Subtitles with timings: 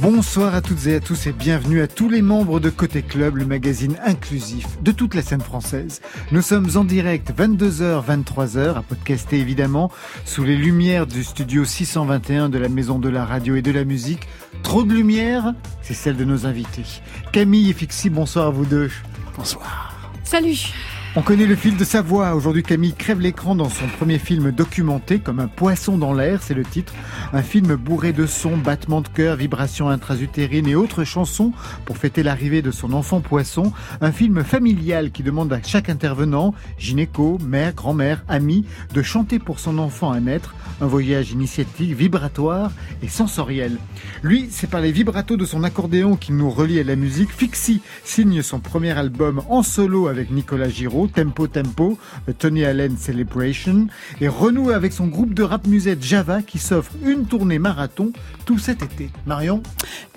[0.00, 3.36] Bonsoir à toutes et à tous et bienvenue à tous les membres de Côté Club,
[3.36, 6.00] le magazine inclusif de toute la scène française.
[6.32, 9.90] Nous sommes en direct 22h, 23h, à podcaster évidemment,
[10.24, 13.84] sous les lumières du studio 621 de la Maison de la Radio et de la
[13.84, 14.26] Musique.
[14.62, 15.52] Trop de lumière,
[15.82, 17.02] c'est celle de nos invités.
[17.30, 18.90] Camille et Fixie, bonsoir à vous deux.
[19.36, 19.94] Bonsoir.
[20.24, 20.72] Salut
[21.16, 22.36] On connaît le fil de sa voix.
[22.36, 26.54] Aujourd'hui, Camille crève l'écran dans son premier film documenté, comme un poisson dans l'air, c'est
[26.54, 26.94] le titre.
[27.32, 31.52] Un film bourré de sons, battements de cœur, vibrations intrasutérines et autres chansons
[31.84, 33.72] pour fêter l'arrivée de son enfant poisson.
[34.00, 38.64] Un film familial qui demande à chaque intervenant, gynéco, mère, grand-mère, ami,
[38.94, 40.54] de chanter pour son enfant à naître.
[40.80, 42.70] Un voyage initiatique, vibratoire
[43.02, 43.78] et sensoriel.
[44.22, 47.32] Lui, c'est par les vibratos de son accordéon qu'il nous relie à la musique.
[47.32, 51.98] Fixie signe son premier album en solo avec Nicolas Giraud, Tempo Tempo,
[52.28, 53.86] A Tony Allen Celebration,
[54.20, 58.12] et renoue avec son groupe de rap musette Java qui s'offre une tournée marathon
[58.44, 59.10] tout cet été.
[59.26, 59.62] Marion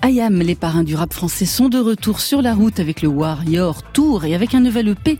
[0.02, 3.84] Ayam, les parrains du rap français sont de retour sur la route avec le Warrior
[3.92, 5.20] Tour et avec un nouvel EP.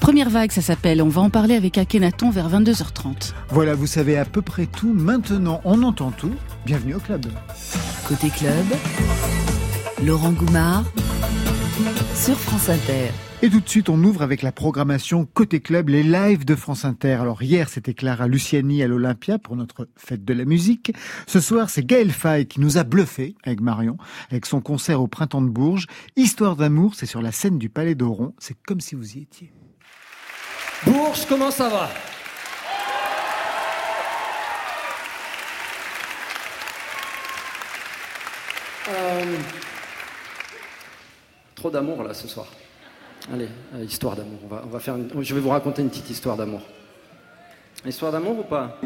[0.00, 1.02] Première vague, ça s'appelle.
[1.02, 3.32] On va en parler avec Akhenaton vers 22h30.
[3.50, 4.92] Voilà, vous savez à peu près tout.
[4.92, 6.34] Maintenant, on entend tout.
[6.64, 7.26] Bienvenue au club.
[8.08, 8.64] Côté club,
[10.04, 10.84] Laurent Goumard
[12.14, 13.10] sur France Inter.
[13.42, 16.84] Et tout de suite, on ouvre avec la programmation Côté Club, les lives de France
[16.84, 17.14] Inter.
[17.14, 20.92] Alors hier, c'était Clara Luciani à l'Olympia pour notre fête de la musique.
[21.26, 23.96] Ce soir, c'est Gaël Faye qui nous a bluffé avec Marion,
[24.30, 25.86] avec son concert au Printemps de Bourges.
[26.16, 28.34] Histoire d'amour, c'est sur la scène du Palais d'Oron.
[28.38, 29.50] C'est comme si vous y étiez.
[30.84, 31.90] Bourges, comment ça va?
[38.90, 39.36] Euh,
[41.54, 42.46] Trop d'amour là ce soir.
[43.32, 44.38] Allez, euh, histoire d'amour.
[44.50, 46.62] On va, faire Je vais vous raconter une petite histoire d'amour.
[47.86, 48.78] Histoire d'amour ou pas?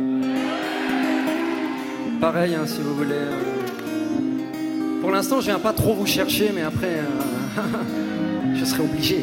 [2.20, 3.12] Pareil, hein, si vous voulez.
[3.12, 5.00] euh.
[5.00, 9.18] Pour l'instant, je viens pas trop vous chercher, mais après, euh, je serai obligé.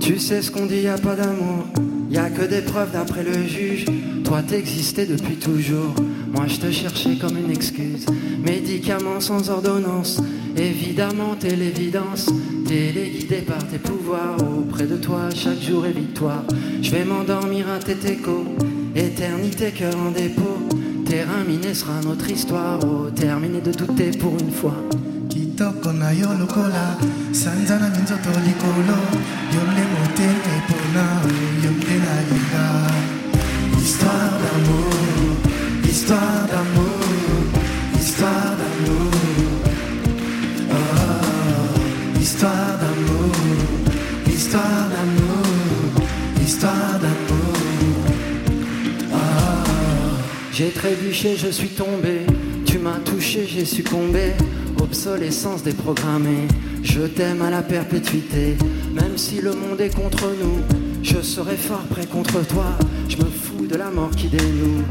[0.00, 1.64] Tu sais ce qu'on dit, y a pas d'amour.
[2.10, 3.86] Y a que des preuves d'après le juge.
[4.24, 5.94] Toi t'existais depuis toujours.
[6.36, 8.04] Moi je te cherchais comme une excuse.
[8.44, 10.20] Médicaments sans ordonnance.
[10.54, 12.26] Évidemment, t'es l'évidence.
[12.68, 14.36] Téléguidé par tes pouvoirs.
[14.58, 16.42] Auprès de toi, chaque jour est victoire.
[16.82, 18.44] Je vais m'endormir à tes échos.
[18.94, 20.58] Éternité, cœur en dépôt.
[21.06, 22.80] Terrain miné sera notre histoire.
[22.84, 24.76] Oh, terminé de douter pour une fois.
[36.06, 39.10] Histoire d'amour histoire d'amour
[40.70, 43.32] oh, histoire d'amour
[44.28, 45.46] histoire d'amour
[46.40, 47.54] histoire d'amour
[50.52, 52.20] J'ai trébuché, je suis tombé.
[52.64, 54.32] Tu m'as touché, j'ai succombé.
[54.80, 56.48] Obsolescence déprogrammée.
[56.82, 58.56] Je t'aime à la perpétuité.
[58.94, 60.60] Même si le monde est contre nous,
[61.02, 62.68] je serai fort près contre toi.
[63.06, 64.82] Je me fous de la mort qui dénoue.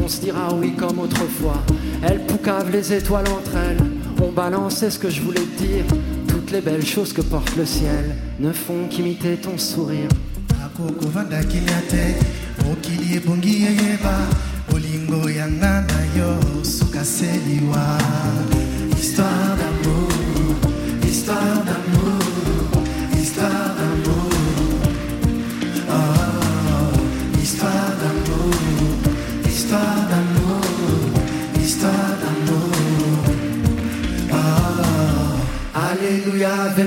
[0.00, 1.62] On se dira oui comme autrefois.
[2.02, 3.84] Elles poucavent les étoiles entre elles.
[4.22, 5.84] On balançait ce que je voulais te dire.
[6.28, 10.08] Toutes les belles choses que porte le ciel ne font qu'imiter ton sourire.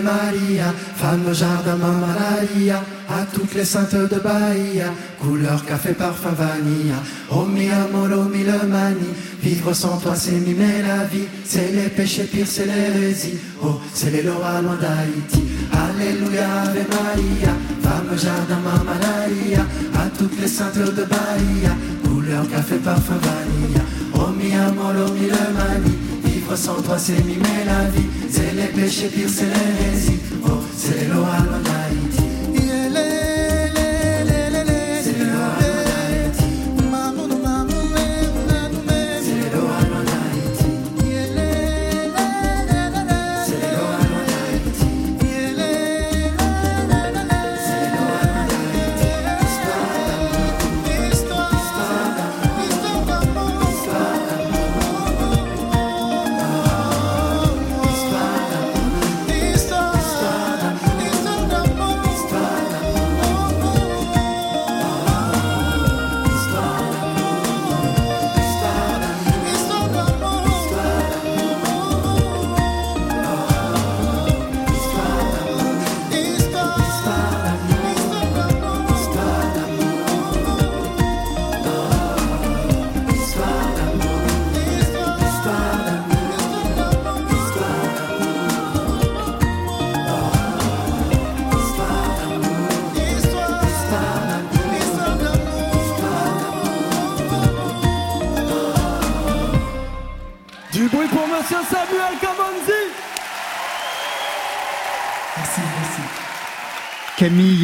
[0.06, 2.80] Maria, femme jardin, Maria,
[3.10, 6.94] à toutes les saintes de Bahia, couleur café, parfum vanille,
[7.32, 8.30] oh mi amor, oh
[8.68, 9.10] mani,
[9.42, 14.12] vivre sans toi c'est mimer la vie, c'est les péchés pires, c'est l'hérésie, oh c'est
[14.12, 15.44] les lois loin d'Haïti,
[15.74, 19.66] Alléluia, Ave Maria, femme jardin, Maria,
[19.96, 21.74] à toutes les saintes de Bahia,
[22.04, 23.82] couleur café, parfum vanille,
[24.14, 26.05] oh mi amor, oh mani,
[26.46, 28.06] Vivre sans toi c'est mimer la vie.
[28.30, 31.24] C'est les péchés pires, c'est l'hérésie Oh, c'est l'eau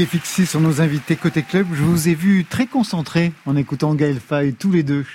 [0.01, 1.67] Et Fixie sont nos invités côté club.
[1.75, 5.05] Je vous ai vu très concentrés en écoutant Gaël Faye tous les deux.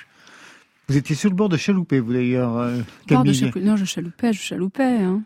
[0.86, 2.78] Vous étiez sur le bord de chalouper, vous d'ailleurs, euh,
[3.08, 3.50] Camille.
[3.56, 4.84] Non, je chaloupais, je chaloupais.
[4.84, 5.22] Hein.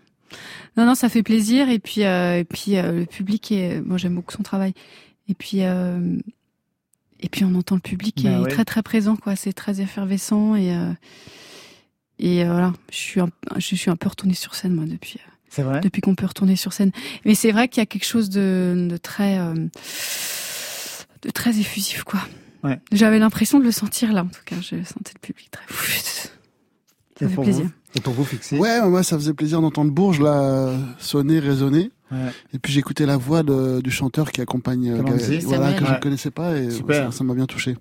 [0.79, 1.69] Non, non, ça fait plaisir.
[1.69, 3.83] Et puis, euh, et puis euh, le public est.
[3.83, 4.73] Moi, j'aime beaucoup son travail.
[5.29, 6.17] Et puis, euh,
[7.21, 8.49] et puis, on entend le public qui Bah est ouais.
[8.49, 9.37] très, très présent, quoi.
[9.37, 10.75] C'est très effervescent et
[12.19, 12.73] et voilà.
[12.91, 13.29] Je suis un,
[13.59, 15.19] je suis un peu retournée sur scène moi depuis
[15.51, 16.93] C'est vrai depuis qu'on peut retourner sur scène.
[17.25, 19.55] Mais c'est vrai qu'il y a quelque chose de, de très euh,
[21.23, 22.21] de très effusif, quoi.
[22.63, 22.79] Ouais.
[22.93, 24.57] J'avais l'impression de le sentir là, en tout cas.
[24.57, 25.65] Je sentais le public très.
[27.19, 27.65] Ça fait pour plaisir.
[27.65, 31.91] vous Et pour vous, Fixie Ouais, moi ça faisait plaisir d'entendre Bourges là sonner, résonner.
[32.11, 32.19] Ouais.
[32.55, 35.03] Et puis j'écoutais la voix de- du chanteur qui accompagne euh.
[35.03, 37.13] Gaël, voilà, que je ne connaissais pas et Super.
[37.13, 37.77] ça- m'a bien touché.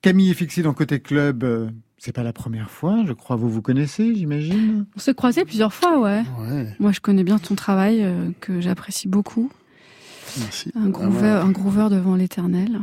[0.00, 1.68] Camille et Fixie dans côté club, euh,
[2.04, 3.36] c'est pas la première fois, je crois.
[3.36, 4.86] Vous vous connaissez, j'imagine?
[4.96, 6.24] On s'est croisés plusieurs fois, ouais.
[6.40, 9.50] Ouais, Moi, je connais bien ton travail, euh, que j'apprécie beaucoup.
[10.40, 10.72] merci.
[10.74, 12.80] Un groover, un groover devant l'éternel.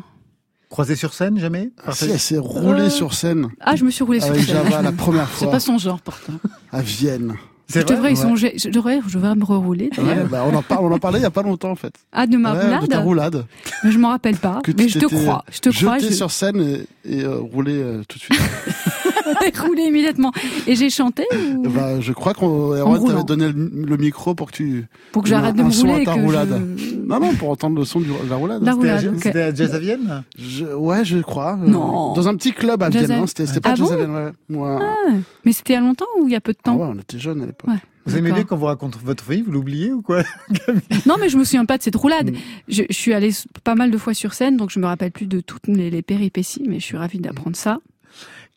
[0.70, 1.72] Croisé sur scène, jamais?
[1.86, 4.44] Ah, si, elle s'est roulée Euh, sur scène Ah, je me suis roulée sur avec
[4.44, 4.56] scène.
[4.64, 6.34] Java la première C'est fois pas son genre, pourtant.
[6.72, 7.34] à Vienne.
[7.72, 8.22] C'est Je devrais, y Ouais.
[8.22, 8.54] songer.
[8.58, 9.92] Je devrais, je devrais me rerouler.
[9.98, 11.94] Ouais, bah, on, en parle, on en parlait il y a pas longtemps en fait.
[12.12, 13.46] Ah, de ma Ouais, roulade de ta roulade.
[13.84, 14.62] Mais Je m'en rappelle pas.
[14.64, 15.44] Que Mais je te crois.
[15.52, 15.98] Je te crois.
[16.00, 16.62] Jeté Je sur scène
[17.06, 18.40] et, et, euh, roulé euh, tout de suite.
[19.42, 20.32] j'ai roulé immédiatement.
[20.68, 21.24] Et j'ai chanté
[21.58, 21.68] ou...
[21.70, 24.86] bah, je crois qu'on En Erwan t'avait donné le, le micro pour que tu.
[25.12, 26.02] pour que j'arrête de me à rouler.
[26.02, 26.62] et ta que roulade.
[26.78, 28.64] je- Non, non, pour entendre le son de la roulade.
[28.64, 29.24] La C'était à- roulade, ok.
[29.24, 31.58] C'était à Jazz à Vienne Je- ouais, je crois.
[31.62, 32.14] euh, Non.
[32.14, 33.20] Dans un petit club à Jazz Vienne.
[33.20, 34.32] à- hein, C'était c'était pas Ah Jazz à Vienne, ouais.
[34.50, 34.80] Moi,
[35.46, 36.88] Mais c'était il y a longtemps ou il y a peu de ah temps ouais,
[36.90, 37.70] on était jeunes à l'époque.
[37.70, 37.80] Ouais.
[38.06, 40.24] Vous aimez bien quand vous raconte votre vie, vous l'oubliez ou quoi
[41.06, 42.32] Non, mais je me souviens pas de cette roulade.
[42.32, 42.36] Mm.
[42.68, 43.30] Je, je suis allée
[43.64, 46.02] pas mal de fois sur scène, donc je me rappelle plus de toutes les, les
[46.02, 47.78] péripéties, mais je suis ravie d'apprendre ça.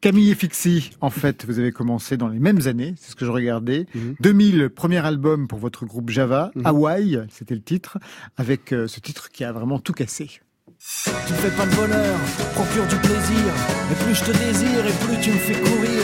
[0.02, 3.24] Camille et Fixie, en fait, vous avez commencé dans les mêmes années, c'est ce que
[3.24, 3.86] je regardais.
[3.94, 4.16] Mhm.
[4.18, 6.66] 2000, premier album pour votre groupe Java, Mhm.
[6.66, 7.98] Hawaii, c'était le titre,
[8.36, 10.26] avec euh, ce titre qui a vraiment tout cassé.
[10.26, 12.18] Tu fais pas le bonheur,
[12.54, 13.46] procure du plaisir.
[13.92, 16.02] Et plus je te désire, et plus tu me fais courir.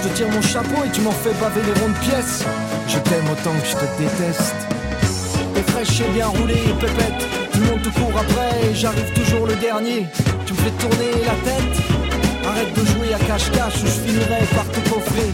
[0.00, 2.44] Je te tire mon chapeau et tu m'en fais baver les rondes pièces.
[2.86, 4.54] Je t'aime autant que je te déteste.
[5.54, 7.26] T'es fraîche et bien roulé, pépette.
[7.52, 10.06] Tout le monde te court après, et j'arrive toujours le dernier.
[10.46, 11.99] Tu me fais tourner la tête.
[12.50, 15.28] Arrête de jouer à cache-cache ou je finirai par te coffrer.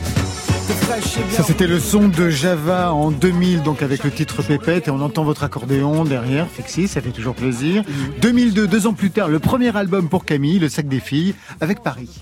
[0.67, 4.11] T'es fraîche et bien Ça, c'était le son de Java en 2000, donc avec le
[4.11, 7.85] titre Pépette, et on entend votre accordéon derrière, Fixie, ça fait toujours plaisir.
[8.21, 11.83] 2002, deux ans plus tard, le premier album pour Camille, Le Sac des Filles, avec.
[11.83, 12.21] Paris,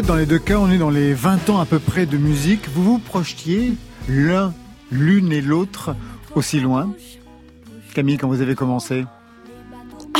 [0.00, 2.16] fait, dans les deux cas, on est dans les 20 ans à peu près de
[2.16, 2.68] musique.
[2.68, 3.74] Vous vous projetiez
[4.08, 4.52] l'un,
[4.90, 5.94] l'une et l'autre
[6.34, 6.92] aussi loin?
[7.94, 9.04] Camille, quand vous avez commencé?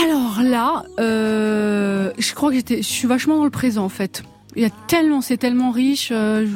[0.00, 4.22] Alors là, euh, je crois que j'étais, je suis vachement dans le présent en fait.
[4.54, 6.46] Il y a tellement, c'est tellement riche, euh,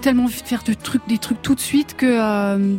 [0.00, 2.78] tellement envie de faire trucs, des trucs tout de suite que euh,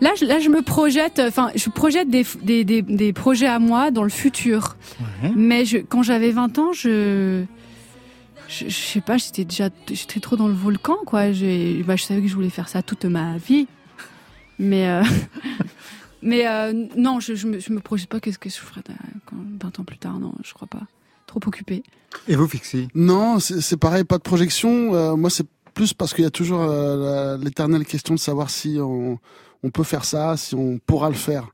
[0.00, 3.58] là, je, là, je me projette, enfin, je projette des, des, des, des projets à
[3.58, 4.76] moi dans le futur.
[5.22, 5.32] Ouais.
[5.36, 7.44] Mais je, quand j'avais 20 ans, je,
[8.48, 11.32] je, je sais pas, j'étais déjà, j'étais trop dans le volcan, quoi.
[11.32, 13.66] J'ai, bah, je savais que je voulais faire ça toute ma vie.
[14.58, 15.02] Mais, euh,
[16.22, 18.94] mais euh, non, je, je me, je me projette pas qu'est-ce que je ferais dans-
[19.26, 20.18] quand, 20 ans plus tard.
[20.18, 20.82] Non, je crois pas.
[21.26, 21.82] Trop occupé.
[22.28, 22.88] Et vous, Fixie?
[22.94, 24.94] Non, c'est pareil, pas de projection.
[24.94, 28.78] Euh, moi, c'est plus parce qu'il y a toujours euh, l'éternelle question de savoir si
[28.80, 29.18] on,
[29.66, 31.48] on peut faire ça, si on pourra le faire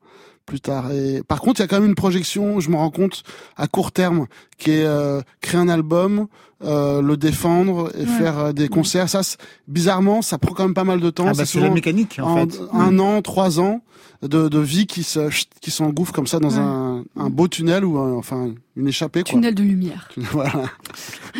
[0.46, 0.90] plus tard.
[0.92, 3.22] Et par contre, il y a quand même une projection, je me rends compte,
[3.56, 4.26] à court terme,
[4.58, 6.26] qui est euh, créer un album,
[6.64, 8.06] euh, le défendre et Ouais.
[8.06, 9.08] faire euh, des concerts.
[9.08, 9.20] Ça,
[9.68, 11.26] bizarrement, ça prend quand même pas mal de temps.
[11.28, 12.60] Ah bah, c'est la mécanique, en, en fait.
[12.72, 13.82] un an, trois ans
[14.22, 15.28] de, de vie qui se
[15.60, 16.58] qui s'engouffre comme ça dans Ouais.
[16.58, 19.32] un, un beau tunnel ou un- enfin une échappée quoi.
[19.32, 20.08] Tunnel de lumière.
[20.32, 20.52] voilà.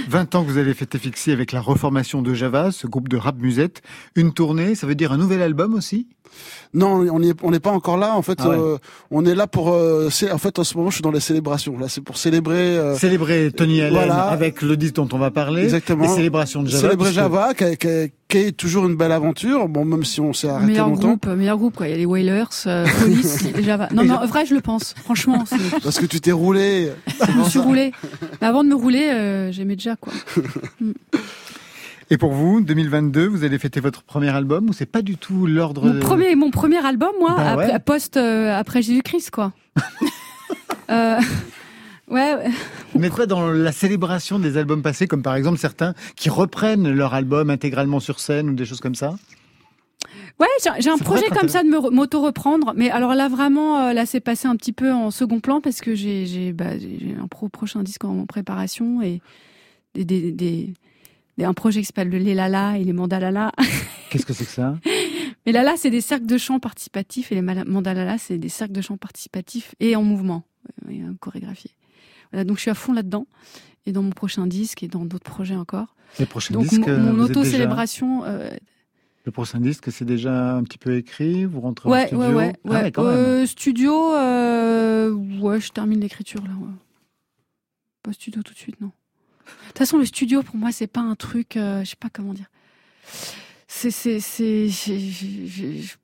[0.09, 3.17] 20 ans que vous avez fêté Fixie avec la reformation de Java, ce groupe de
[3.17, 3.83] rap musette.
[4.17, 6.07] Une tournée, ça veut dire un nouvel album aussi?
[6.75, 8.17] Non, on n'est on pas encore là.
[8.17, 8.57] En fait, Ah ouais.
[8.59, 8.79] euh,
[9.11, 9.73] on est là pour.
[9.75, 11.79] euh, en fait, en ce moment, je suis dans les célébrations.
[11.79, 12.57] Là, c'est pour célébrer.
[12.79, 14.25] euh, Célébrer Tony Allen voilà.
[14.29, 15.63] avec le disque dont on va parler.
[15.65, 16.05] Exactement.
[16.05, 16.81] Et célébration de Java.
[16.83, 19.69] célébrer puisque- Java, qui, est- qui est- qui est toujours une belle aventure.
[19.69, 21.87] Bon, même si on s'est arrêté Meilleur longtemps, groupe, meilleur groupe quoi.
[21.89, 23.89] Il y a les Wailers, euh, Police, et Java.
[23.93, 24.95] Non, non, vrai, je le pense.
[25.05, 25.45] Franchement,
[25.83, 26.91] parce que tu t'es roulé.
[27.29, 27.93] je me suis roulé.
[28.41, 30.13] Mais avant de me rouler, euh, j'aimais déjà quoi.
[32.11, 35.47] Et pour vous, 2022, vous allez fêter votre premier album ou c'est pas du tout
[35.47, 37.79] l'ordre Mon premier, mon premier album, moi, Bah après, ouais.
[37.79, 39.53] post, euh, après Jésus-Christ, quoi.
[40.91, 41.19] Euh,
[42.09, 42.35] ouais.
[42.93, 46.91] Vous n'êtes pas dans la célébration des albums passés, comme par exemple certains qui reprennent
[46.93, 49.15] leur album intégralement sur scène ou des choses comme ça?
[50.39, 50.49] Ouais,
[50.81, 52.75] j'ai un projet comme ça de m'auto-reprendre.
[52.77, 55.81] Mais alors là, vraiment, euh, là, c'est passé un petit peu en second plan parce
[55.81, 56.73] que j'ai bah,
[57.23, 59.23] un pro prochain disque en préparation et
[59.95, 60.75] des, des, des- des-
[61.41, 63.53] un projet qui s'appelle le Les Lala et les Mandalala.
[64.11, 64.79] Qu'est-ce que c'est que ça?
[65.47, 68.81] Les Lala, c'est des cercles de chant participatifs et les Mandalala, c'est des cercles de
[68.81, 70.45] chant participatifs et en mouvement,
[70.87, 71.73] euh, et euh, chorégraphiés.
[72.31, 73.27] Voilà, donc je suis à fond là-dedans
[73.87, 75.95] et dans mon prochain disque et dans d'autres projets encore.
[76.19, 78.51] Les prochains Donc disques, mon, mon êtes auto-célébration, euh,
[79.25, 82.35] Le prochain disque, c'est déjà un petit peu écrit Vous rentrez en Ouais, studio ouais,
[82.35, 82.93] ouais, Ah ouais.
[82.93, 83.15] quand même.
[83.17, 85.11] Euh, studio, euh,
[85.41, 86.51] ouais, je termine l'écriture là.
[86.61, 86.73] ouais.
[88.03, 88.93] Pas studio tout de suite, non.
[89.73, 92.09] De toute façon, le studio pour moi, c'est pas un truc, euh, je sais pas
[92.13, 92.47] comment dire.
[93.69, 95.97] C'est, c'est, c'est, je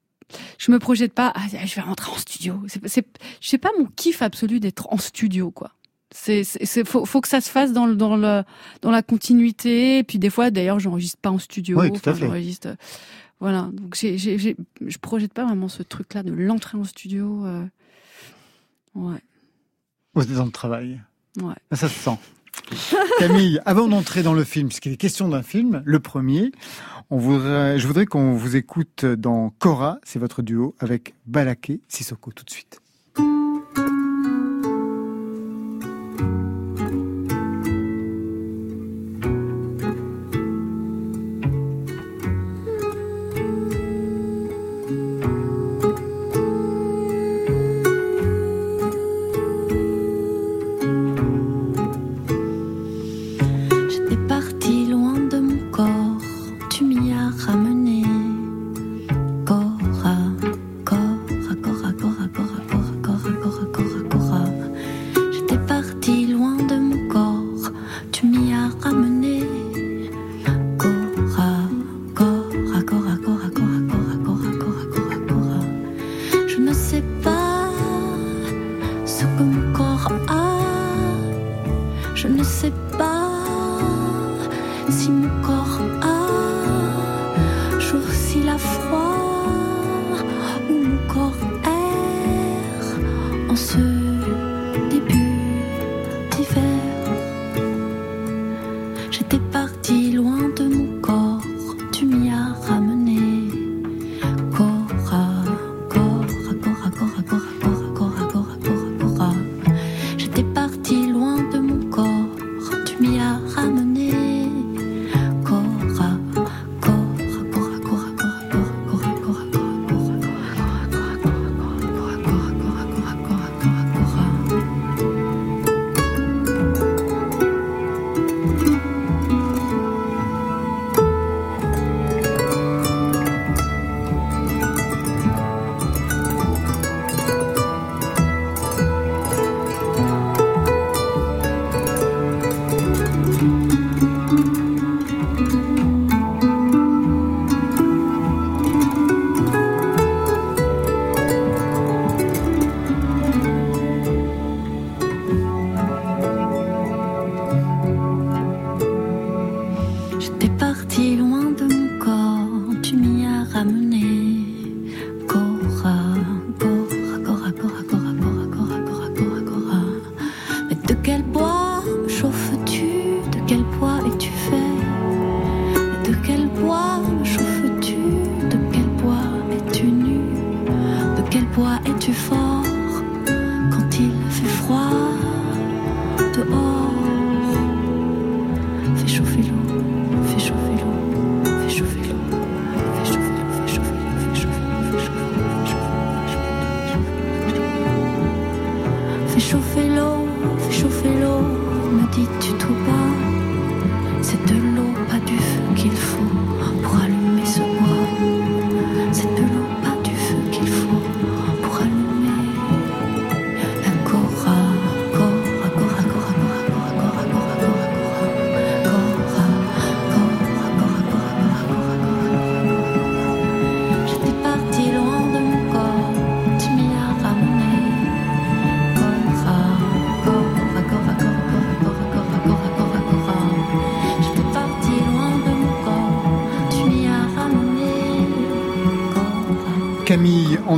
[0.73, 1.33] me projette pas.
[1.35, 2.63] Ah, je vais rentrer en studio.
[2.87, 3.07] C'est,
[3.41, 5.73] je sais pas mon kiff absolu d'être en studio, quoi.
[6.11, 8.43] C'est, c'est, faut, faut que ça se fasse dans le, dans le,
[8.81, 9.99] dans la continuité.
[9.99, 11.79] Et puis des fois, d'ailleurs, j'enregistre pas en studio.
[11.81, 12.21] Oui, tout à fait.
[12.21, 12.69] j'enregistre.
[13.41, 13.69] Voilà.
[13.73, 17.45] Donc j'ai, j'ai, j'ai- je projette pas vraiment ce truc-là de l'entrée en studio.
[17.45, 17.65] euh.
[18.95, 19.19] Ouais.
[20.15, 21.01] Vous êtes dans le travail.
[21.43, 21.55] Ouais.
[21.73, 22.19] Ça se sent.
[23.19, 26.53] Camille, avant d'entrer dans le film, puisqu'il est question d'un film, le premier,
[27.11, 32.51] je voudrais qu'on vous écoute dans Cora, c'est votre duo, avec Balaké Sissoko tout de
[32.51, 32.81] suite.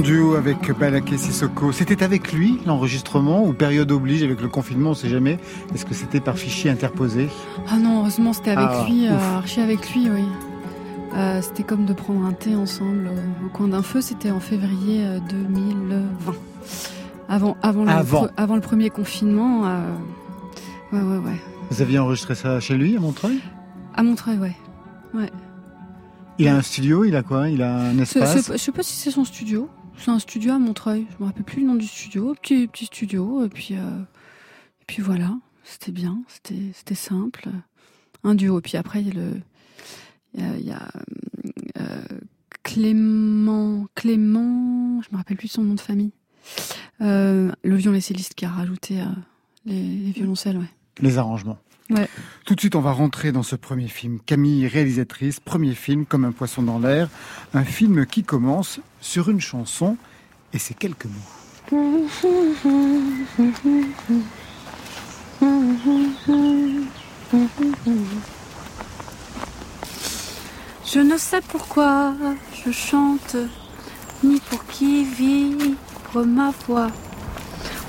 [0.00, 1.73] En duo avec Balaké Sissoko.
[1.73, 5.38] C'était avec lui l'enregistrement ou période oblige avec le confinement, on sait jamais.
[5.75, 7.28] Est-ce que c'était par fichier interposé?
[7.69, 10.25] Ah non, heureusement c'était avec Ah, lui, euh, archi avec lui, oui.
[11.16, 14.00] Euh, c'était comme de prendre un thé ensemble euh, au coin d'un feu.
[14.00, 16.33] C'était en février euh, 2020.
[17.28, 18.25] Avant, avant, le, Avant.
[18.25, 19.66] pre- avant le premier confinement.
[19.66, 19.92] euh,
[20.92, 21.40] ouais, ouais, ouais.
[21.71, 23.40] Vous aviez enregistré ça chez lui à Montreuil?
[23.95, 24.57] À Montreuil, ouais.
[25.14, 25.30] ouais.
[26.38, 27.50] Il a un studio, il a quoi?
[27.50, 28.50] Il a un espace?
[28.52, 29.69] Je sais pas si c'est son studio.
[30.00, 31.07] C'est un studio à Montreuil.
[31.11, 32.35] Je me rappelle plus le nom du studio.
[32.35, 33.45] Petit, petit studio.
[33.45, 34.00] Et puis, euh,
[34.80, 35.37] et puis voilà.
[35.62, 36.23] C'était bien.
[36.26, 37.49] C'était, c'était simple.
[38.25, 38.59] Un duo.
[38.59, 39.40] Et puis après, il y a le,
[40.59, 40.88] il y a,
[41.78, 42.02] euh,
[42.62, 46.12] Clément, Clément, je me rappelle plus son nom de famille.
[47.00, 49.04] Euh, le violoncelliste qui a rajouté euh,
[49.64, 50.71] les, les violoncelles, ouais.
[51.00, 51.59] Les arrangements.
[51.90, 52.09] Ouais.
[52.47, 54.19] Tout de suite, on va rentrer dans ce premier film.
[54.25, 57.08] Camille, réalisatrice, premier film, comme un poisson dans l'air.
[57.52, 59.97] Un film qui commence sur une chanson
[60.52, 61.12] et c'est quelques mots.
[70.93, 72.15] Je ne sais pourquoi
[72.65, 73.36] je chante,
[74.25, 76.91] ni pour qui vibre ma voix.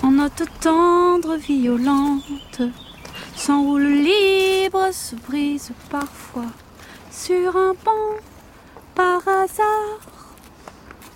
[0.04, 2.62] En note tendre, violente,
[3.42, 6.52] s'enroule libre, se brise parfois
[7.12, 8.20] sur un banc
[8.94, 10.00] par hasard.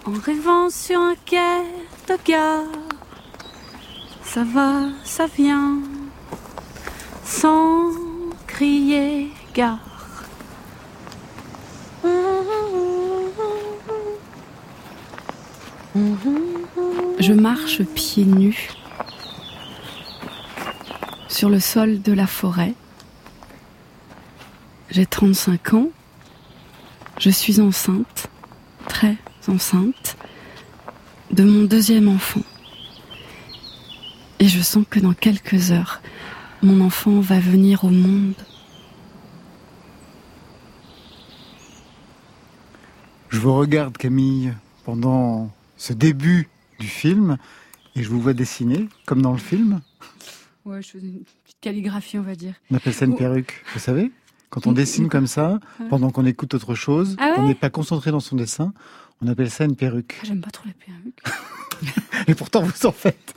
[0.07, 1.61] En rêvant sur un quai
[2.07, 2.63] de gare,
[4.23, 5.77] ça va, ça vient,
[7.23, 7.91] sans
[8.47, 9.77] crier gare.
[17.19, 18.69] Je marche pieds nus
[21.35, 22.73] sur le sol de la forêt.
[24.89, 25.89] J'ai 35 ans.
[27.19, 28.27] Je suis enceinte,
[28.87, 29.17] très
[29.49, 30.15] enceinte,
[31.31, 32.43] de mon deuxième enfant.
[34.39, 36.01] Et je sens que dans quelques heures,
[36.63, 38.33] mon enfant va venir au monde.
[43.27, 44.53] Je vous regarde, Camille,
[44.85, 46.47] pendant ce début
[46.79, 47.37] du film
[47.97, 49.81] et je vous vois dessiner, comme dans le film.
[50.65, 52.55] Ouais, je faisais une petite calligraphie, on va dire.
[52.71, 53.17] On appelle ça une Oh.
[53.17, 54.11] perruque, vous savez
[54.49, 57.69] Quand on dessine comme ça, pendant qu'on écoute autre chose, Ah ouais on n'est pas
[57.69, 58.73] concentré dans son dessin,
[59.21, 60.15] on appelle ça une perruque.
[60.21, 61.23] Ah, J'aime pas trop les perruques.
[62.27, 63.35] Et pourtant, vous en faites.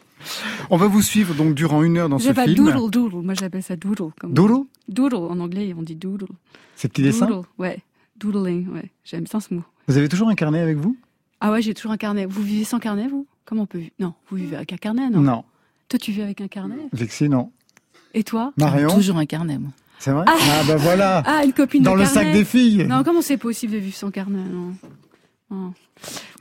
[0.70, 2.56] On va vous suivre donc durant une heure dans ce pas film.
[2.56, 3.16] doodle, doodle.
[3.24, 4.12] Moi, j'appelle ça doodle.
[4.20, 4.64] Comme Doodle?
[4.88, 5.14] Doodle.
[5.16, 6.26] En anglais, on dit doodle.
[6.76, 7.78] Ces petits dessins Doodle, ouais.
[8.16, 8.90] Doodling, ouais.
[9.04, 9.64] J'aime bien ce mot.
[9.86, 10.96] Vous avez toujours un carnet avec vous?
[11.40, 12.26] Ah ouais, j'ai toujours un carnet.
[12.26, 13.26] Vous vivez sans carnet, vous?
[13.44, 15.20] Comment on peut vivre Non, vous vivez avec un carnet, non?
[15.20, 15.44] Non.
[15.88, 17.50] Toi, tu vis avec un carnet Vexé, non.
[18.14, 19.70] Et toi Marion Toujours un carnet, moi.
[19.98, 20.36] C'est vrai Ah.
[20.38, 22.24] Ah bah voilà Ah, une copine Dans de le carnet.
[22.24, 24.74] sac des filles Non, comment c'est possible de vivre sans carnet non.
[25.50, 25.72] Non.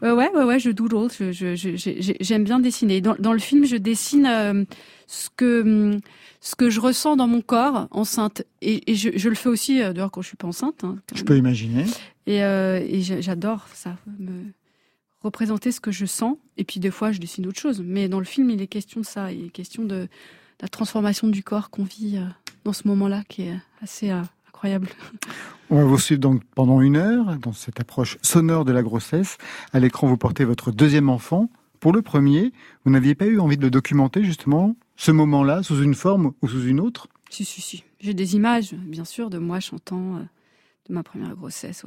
[0.01, 1.09] Ouais, ouais, ouais, ouais, je doodle.
[1.17, 2.99] Je, je, je- j'aime bien dessiner.
[3.01, 4.63] Dans, dans le film, je dessine euh,
[5.07, 5.99] ce que hum,
[6.41, 9.81] ce que je ressens dans mon corps enceinte, et, et je, je le fais aussi
[9.81, 10.83] euh, dehors quand je suis pas enceinte.
[10.83, 11.85] hein, Je peux imaginer.
[12.27, 14.29] Et, euh, et j'a- j'adore ça, me
[15.21, 16.37] représenter ce que je sens.
[16.57, 17.81] Et puis des fois, je dessine d'autres choses.
[17.83, 19.31] Mais dans le film, il est question de ça.
[19.31, 20.09] Il est question de, de
[20.61, 22.25] la transformation du corps qu'on vit euh,
[22.63, 24.89] dans ce moment-là, qui est assez euh, incroyable.
[25.69, 29.37] On va vous suivre donc pendant une heure dans cette approche sonore de la grossesse.
[29.73, 31.49] À l'écran, vous portez votre deuxième enfant.
[31.79, 32.53] Pour le premier,
[32.85, 36.47] vous n'aviez pas eu envie de le documenter justement, ce moment-là, sous une forme ou
[36.47, 37.07] sous une autre?
[37.29, 37.83] Si, si, si.
[37.99, 40.23] J'ai des images, bien sûr, de moi chantant euh,
[40.89, 41.83] ma première grossesse.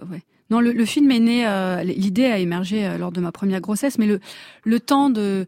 [0.51, 3.99] Non, le, film est né, euh, l'idée a émergé euh, lors de ma première grossesse,
[3.99, 4.21] mais le,
[4.65, 5.47] le temps de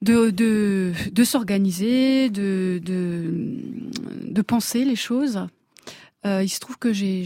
[0.00, 3.58] de, de, s'organiser, de, de,
[4.22, 5.40] de penser les choses.
[6.24, 7.24] Euh, il se trouve que j'ai,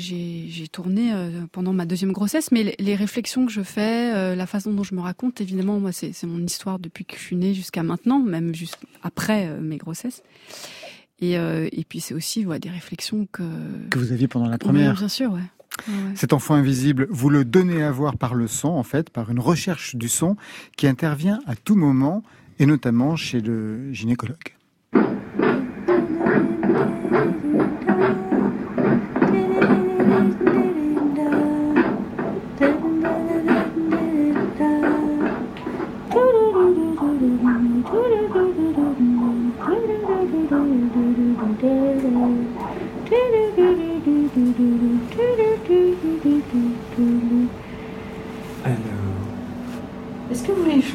[0.72, 1.12] tourné
[1.53, 5.03] pendant ma deuxième grossesse, mais les, réflexions que je fais, la façon dont je me
[5.03, 8.79] raconte, évidemment, moi, c'est, mon histoire depuis que je suis née jusqu'à maintenant, même juste
[9.03, 10.22] après mes grossesses.
[11.22, 13.44] Et, euh, et puis c'est aussi ouais, des réflexions que...
[13.90, 14.94] que vous aviez pendant la première.
[14.94, 15.38] bien sûr, ouais.
[15.88, 16.16] Ouais, ouais.
[16.16, 19.38] Cet enfant invisible, vous le donnez à voir par le son, en fait, par une
[19.38, 20.37] recherche du son
[20.76, 22.24] qui intervient à tout moment,
[22.58, 24.56] et notamment chez le gynécologue.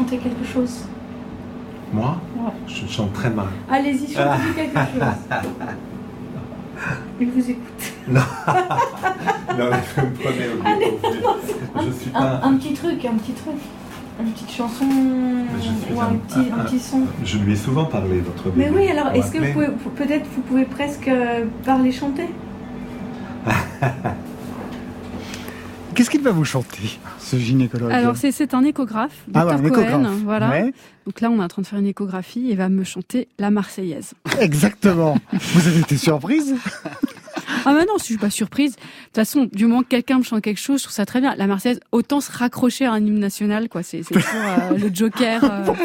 [0.07, 0.83] Chanter quelque chose
[1.93, 2.51] moi, Ouais.
[2.67, 3.45] je chante très mal.
[3.71, 5.37] Allez-y, chantez quelque chose.
[7.21, 7.63] Il vous écoute.
[8.09, 8.21] Non,
[9.57, 10.97] non mais vous me au Allez.
[11.85, 12.41] Je suis un, pas.
[12.43, 13.55] un petit truc, un petit truc.
[14.19, 17.01] Une petite chanson je ou un, petit, un petit son.
[17.23, 18.75] Je lui ai souvent parlé, votre Mais bébé.
[18.77, 22.27] oui, alors est-ce que vous mais- pouvez, peut-être vous pouvez presque euh, parler chanter?
[25.97, 27.91] Qu'est-ce qu'il va vous chanter, ce gynécologue?
[27.91, 30.11] Alors c'est c'est un échographe, Ah Dr ouais, un Cohen, échographe.
[30.23, 30.49] voilà.
[30.51, 30.73] Ouais.
[31.07, 33.27] Donc là on est en train de faire une échographie et il va me chanter
[33.39, 34.13] la Marseillaise.
[34.39, 35.17] Exactement.
[35.33, 36.55] Vous avez été surprise?
[37.69, 38.71] Ah mais non, je suis pas surprise.
[38.75, 41.19] De toute façon, du moment que quelqu'un me chante quelque chose, je trouve ça très
[41.21, 41.35] bien.
[41.35, 43.83] La Marseillaise, autant se raccrocher à un hymne national, quoi.
[43.83, 45.43] C'est c'est toujours euh, le Joker.
[45.43, 45.75] euh, Pour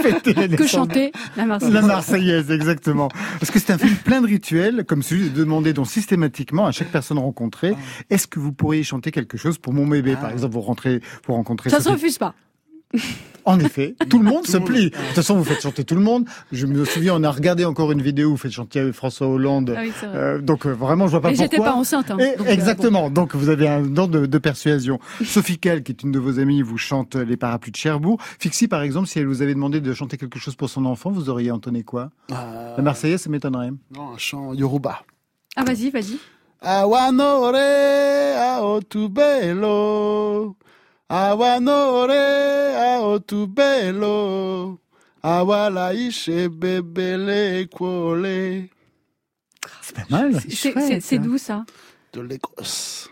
[0.56, 1.74] que chanter la Marseillaise.
[1.74, 3.08] La Marseillaise, exactement.
[3.40, 6.72] Parce que c'est un film plein de rituels, comme celui de demander donc systématiquement à
[6.72, 7.74] chaque personne rencontrée,
[8.10, 11.34] est-ce que vous pourriez chanter quelque chose pour mon bébé, par exemple, vous rentrez, vous
[11.34, 11.70] rencontrez.
[11.70, 12.34] Ça se Sophie- refuse pas.
[13.44, 14.90] En effet, tout le monde se plie.
[14.90, 16.26] De toute façon, vous faites chanter tout le monde.
[16.52, 19.74] Je me souviens, on a regardé encore une vidéo où vous faites chanter François Hollande.
[19.76, 20.16] Ah oui, c'est vrai.
[20.16, 21.44] Euh, donc euh, vraiment, je vois pas Et pourquoi.
[21.50, 22.08] j'étais pas enceinte.
[22.12, 22.18] hein.
[22.20, 23.10] Et- Donc, euh, exactement.
[23.10, 25.00] Donc vous avez un don de, de persuasion.
[25.24, 28.18] Sophie Cal, qui est une de vos amies, vous chante les parapluies de Cherbourg.
[28.38, 31.10] Fixie, par exemple, si elle vous avait demandé de chanter quelque chose pour son enfant,
[31.10, 32.10] vous auriez entonné quoi?
[32.30, 33.70] Euh, La Marseillaise, ça m'étonnerait.
[33.92, 35.02] Non, un chant Yoruba.
[35.56, 36.16] Ah vas-y, vas-y.
[36.60, 37.56] Awanore
[39.42, 40.56] aotubelo.
[41.12, 42.24] Awanore
[42.88, 44.78] aotubelo.
[45.22, 48.70] Awala ishe bebele kwole.
[49.82, 50.40] C'est pas mal.
[50.48, 51.66] C'est- d'où ça
[52.14, 53.10] De l'Écosse.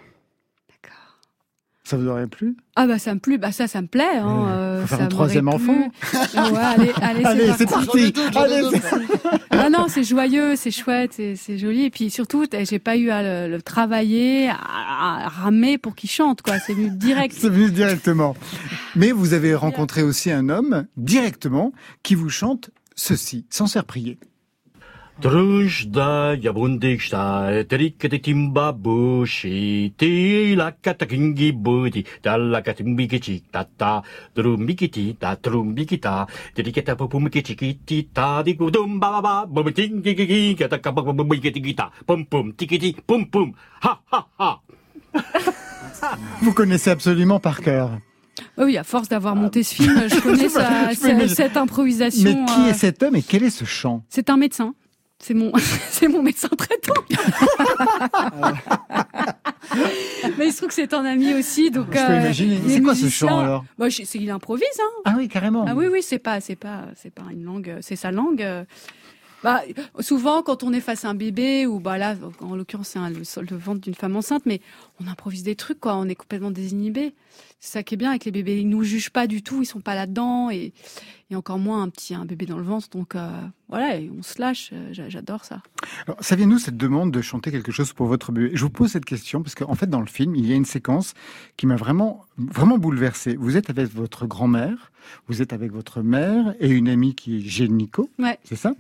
[1.91, 2.55] Ça vous aurait plu?
[2.77, 4.19] Ah bah ça me plaît, bah ça ça me plaît.
[4.23, 5.91] Hein, euh, Faut faire ça un troisième enfant.
[6.15, 8.15] Ouais, allez, allez, Allez, c'est parti.
[8.37, 8.63] Allez,
[9.51, 11.87] Ah non, c'est joyeux, c'est chouette, c'est c'est joli.
[11.87, 16.09] Et puis surtout, j'ai pas eu à le, le travailler, à, à ramer pour qu'il
[16.09, 16.61] chante, quoi.
[16.61, 17.35] C'est venu direct.
[17.37, 18.37] C'est venu directement.
[18.95, 21.73] Mais vous avez rencontré aussi un homme directement
[22.05, 24.17] qui vous chante ceci, sans se faire prier.
[25.21, 34.03] Drujda yabundiksta terikete timba bushi ti la katakingi budi dalla katimbiki tata
[34.35, 40.79] drumbikiti ta drumbikita teriketa pupumiki kiti ta di gudum ba ba ba bumitingi gigi kata
[40.81, 43.53] kababumiki gita pum pum tikiti pum pum
[43.85, 44.51] ha ha ha
[46.41, 47.99] Vous connaissez absolument par cœur.
[48.57, 52.25] Oui, à force d'avoir monté ce film, je connais sa- sa- cette improvisation.
[52.25, 54.73] Mais qui est cet homme et quel est ce chant C'est un médecin.
[55.23, 55.53] C'est mon,
[55.91, 56.95] c'est mon médecin traitant.
[60.39, 61.87] Mais il se trouve que c'est un ami aussi, donc.
[61.93, 62.59] Je peux euh, imaginer.
[62.69, 65.03] C'est quoi ce chant, alors Bah, je- c'est- il improvise, hein.
[65.05, 65.65] Ah oui, carrément.
[65.69, 68.43] Ah oui, oui, c'est pas, c'est pas, c'est pas une langue, c'est sa langue.
[68.43, 68.65] euh.
[69.43, 69.63] Bah,
[70.01, 73.23] souvent, quand on est face à un bébé, ou bah là, en l'occurrence, c'est le,
[73.51, 74.61] le ventre d'une femme enceinte, mais
[75.03, 75.97] on improvise des trucs, quoi.
[75.97, 77.15] On est complètement désinhibé.
[77.59, 78.59] C'est ça qui est bien avec les bébés.
[78.61, 80.73] Ils nous jugent pas du tout, ils sont pas là-dedans, et,
[81.31, 82.89] et encore moins un petit un bébé dans le ventre.
[82.91, 83.31] Donc euh,
[83.69, 84.71] voilà, on se lâche.
[84.73, 85.63] euh, j'a- J'adore ça.
[86.07, 88.51] Alors, saviez-nous cette demande de chanter quelque chose pour votre bébé?
[88.55, 90.65] Je vous pose cette question parce qu'en fait, dans le film, il y a une
[90.65, 91.15] séquence
[91.57, 93.37] qui m'a vraiment, vraiment bouleversé.
[93.37, 94.91] Vous êtes avec votre grand-mère,
[95.29, 98.39] vous êtes avec votre mère et une amie qui est gynéco, Ouais.
[98.45, 98.73] c'est ça?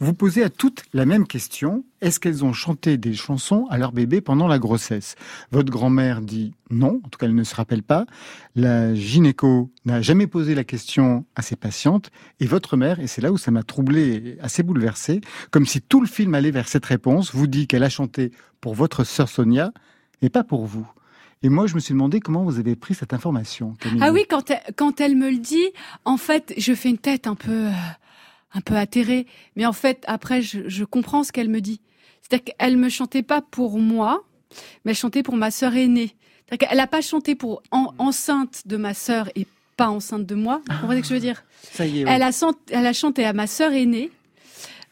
[0.00, 1.84] Vous posez à toutes la même question.
[2.00, 5.14] Est-ce qu'elles ont chanté des chansons à leur bébé pendant la grossesse?
[5.50, 8.06] Votre grand-mère dit non, en tout cas elle ne se rappelle pas.
[8.54, 12.10] La gynéco n'a jamais posé la question à ses patientes.
[12.40, 15.80] Et votre mère, et c'est là où ça m'a troublé et assez bouleversé, comme si
[15.80, 18.30] tout le film allait vers cette réponse, vous dit qu'elle a chanté
[18.60, 19.72] pour votre sœur Sonia
[20.22, 20.86] et pas pour vous.
[21.42, 23.74] Et moi, je me suis demandé comment vous avez pris cette information.
[24.00, 25.68] Ah oui, quand elle, quand elle me le dit,
[26.04, 27.72] en fait, je fais une tête un peu, euh,
[28.54, 29.26] un peu atterrée.
[29.56, 31.80] Mais en fait, après, je, je comprends ce qu'elle me dit.
[32.22, 34.24] C'est-à-dire qu'elle me chantait pas pour moi,
[34.84, 36.14] mais elle chantait pour ma sœur aînée.
[36.48, 40.34] C'est-à-dire qu'elle a pas chanté pour en- enceinte de ma sœur et pas enceinte de
[40.34, 40.60] moi.
[40.70, 41.44] Vous comprenez ce que je veux dire?
[41.72, 42.06] Ça y est.
[42.22, 42.30] a
[42.70, 44.10] elle a chanté à ma sœur aînée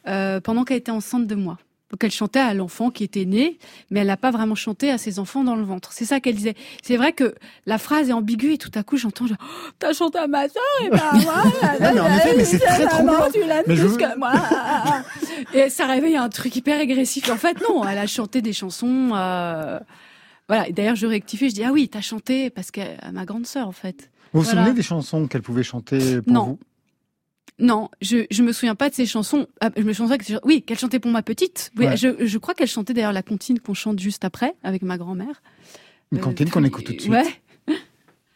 [0.07, 1.59] euh, pendant qu'elle était enceinte de moi.
[1.91, 3.59] Donc elle chantait à l'enfant qui était né,
[3.91, 5.93] mais elle n'a pas vraiment chanté à ses enfants dans le ventre.
[5.93, 6.55] C'est ça qu'elle disait.
[6.83, 7.35] C'est vrai que
[7.67, 10.49] la phrase est ambiguë et tout à coup j'entends genre, Oh, t'as chanté à ma
[10.49, 11.43] sœur et ben voilà.
[11.81, 13.31] Ouais, mais en effet, mais c'est très troublant.
[13.33, 14.33] Tu Mais je que moi.
[15.55, 17.31] et ça réveille un truc hyper agressif.
[17.31, 19.11] En fait non, elle a chanté des chansons.
[19.15, 19.79] euh,
[20.49, 20.69] Voilà.
[20.69, 23.69] Et D'ailleurs je rectifie, je dis ah oui, t'as chanté parce qu'à ma grande sœur
[23.69, 24.11] en fait.
[24.33, 26.45] Vous vous souvenez des chansons qu'elle pouvait chanter pour Non.
[26.45, 26.59] vous?
[27.61, 29.47] Non, je je me souviens pas de ces chansons.
[29.61, 31.71] Ah, je me souviens que oui, qu'elle chantait pour ma petite.
[31.79, 31.97] Oui, Ouais.
[31.97, 35.41] je je crois qu'elle chantait d'ailleurs la comptine qu'on chante juste après avec ma grand-mère.
[36.11, 37.13] Une Euh, cantine qu'on écoute tout de suite.
[37.13, 37.25] Ouais.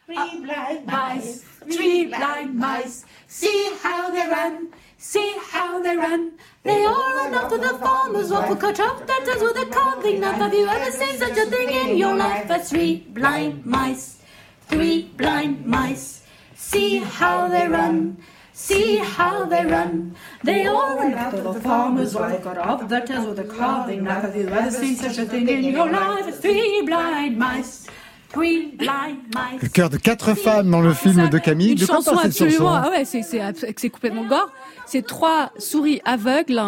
[0.07, 3.05] Three blind mice, three blind mice.
[3.27, 3.47] See
[3.83, 4.67] how they run,
[4.97, 5.19] see
[5.53, 6.31] how they run.
[6.63, 10.39] They all run after the farmer's waffle cut off tatters with a carving knife.
[10.39, 12.49] Have you ever seen such a thing in your life?
[12.49, 14.17] A three blind mice,
[14.69, 16.21] three blind mice.
[16.55, 18.17] See how they run,
[18.61, 20.15] See how they run.
[20.43, 22.43] They all run after the farmer's wife.
[22.43, 24.23] Got off their tails with a carving knife.
[24.23, 26.41] Have you ever seen such a thing in your life?
[26.41, 27.87] Three blind mice.
[28.33, 29.61] Three blind mice.
[29.61, 31.71] Le cœur de quatre femmes dans le film de Camille.
[31.71, 32.75] Une De quoi chanson cette absolument.
[32.75, 34.51] chanson Ah ouais, c'est c'est complètement gore.
[34.85, 36.61] C'est trois souris aveugles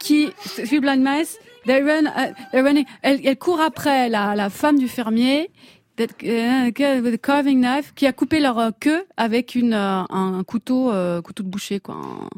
[0.00, 0.32] qui
[0.66, 1.38] three blind mice.
[1.66, 2.84] They run, uh, they're running.
[3.02, 5.52] Elles, elles courent après la, la femme du fermier.
[6.06, 10.34] That, with a carving knife, qui a coupé leur euh, queue avec une euh, un,
[10.38, 11.94] un couteau euh, couteau de boucher quoi.
[11.96, 12.28] Un-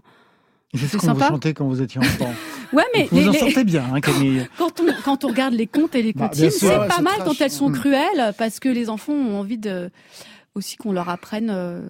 [0.77, 2.33] C'est ce qu'on vous chantait quand vous étiez enfant.
[2.72, 4.46] Ouais, mais vous les- en les- sortez bien, hein, Camille.
[4.59, 7.14] quand on quand on regarde les contes et les Bah, comptines, sûr, c'est pas mal
[7.14, 7.27] trash.
[7.29, 7.72] quand elles sont Mm.
[7.79, 9.90] cruelles parce que les enfants ont envie de
[10.54, 11.82] aussi qu'on leur apprenne euh,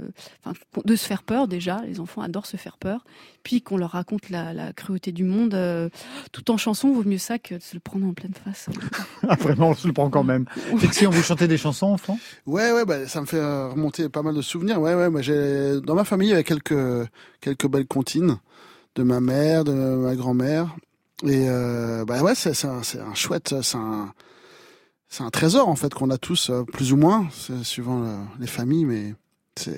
[0.45, 1.83] enfin, de se faire peur déjà.
[1.87, 3.05] Les enfants adorent se faire peur.
[3.43, 5.91] Puis qu'on leur raconte la, la cruauté du monde euh,
[6.33, 6.93] tout en chanson.
[6.93, 8.69] Vaut mieux ça que de se le prendre en pleine face.
[9.27, 10.45] Ah, vraiment, on se le prend quand même.
[10.77, 14.21] Fixie, on vous chantait des chansons, enfant Ouais, ouais, bah, ça me fait remonter pas
[14.21, 14.79] mal de souvenirs.
[14.79, 17.09] Ouais, ouais, moi, j'ai, dans ma famille, il y avait quelques,
[17.41, 18.37] quelques belles comptines
[18.97, 20.77] de ma mère, de ma grand-mère.
[21.23, 24.13] Et, euh, bah ouais, c'est, un, c'est un chouette, c'est un,
[25.15, 27.29] c'est un trésor, en fait, qu'on a tous, euh, plus ou moins,
[27.63, 29.15] suivant le- les familles, mais
[29.55, 29.71] c'est,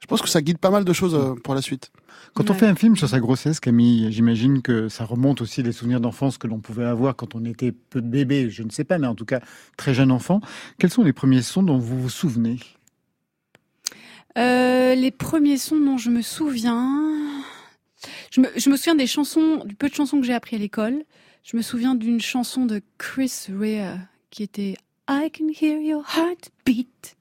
[0.00, 1.92] je pense que ça guide pas mal de choses euh, pour la suite.
[2.34, 5.70] Quand on fait un film sur sa grossesse, Camille, j'imagine que ça remonte aussi les
[5.70, 8.82] souvenirs d'enfance que l'on pouvait avoir quand on était peu de bébé, je ne sais
[8.82, 9.40] pas, mais en tout cas
[9.76, 10.40] très jeune enfant.
[10.80, 12.58] Quels sont les premiers sons dont vous vous souvenez?
[14.36, 17.08] Euh, les premiers sons dont je me souviens,
[18.32, 20.58] je me, je me souviens des chansons, du peu de chansons que j'ai appris à
[20.58, 21.04] l'école.
[21.44, 23.96] Je me souviens d'une chanson de Chris Rea
[24.30, 24.76] qui était
[25.08, 27.16] I can hear your heart beat.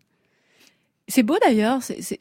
[1.07, 1.81] C'est beau d'ailleurs.
[1.81, 2.19] C'est,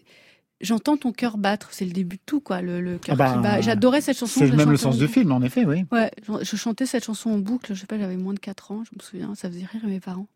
[0.61, 1.69] J'entends ton cœur battre.
[1.73, 2.63] C'est le début de tout, quoi.
[2.63, 3.61] Le, le cœur Ah bah, qui bat.
[3.61, 4.41] J'adorais cette chanson.
[4.41, 5.85] C'est même le sens en- du film, en effet, oui.
[5.93, 7.75] Ouais, je, je chantais cette chanson en boucle.
[7.75, 9.35] Je sais pas, j'avais moins de 4 ans, je me souviens.
[9.35, 10.29] Ça faisait rire mes parents.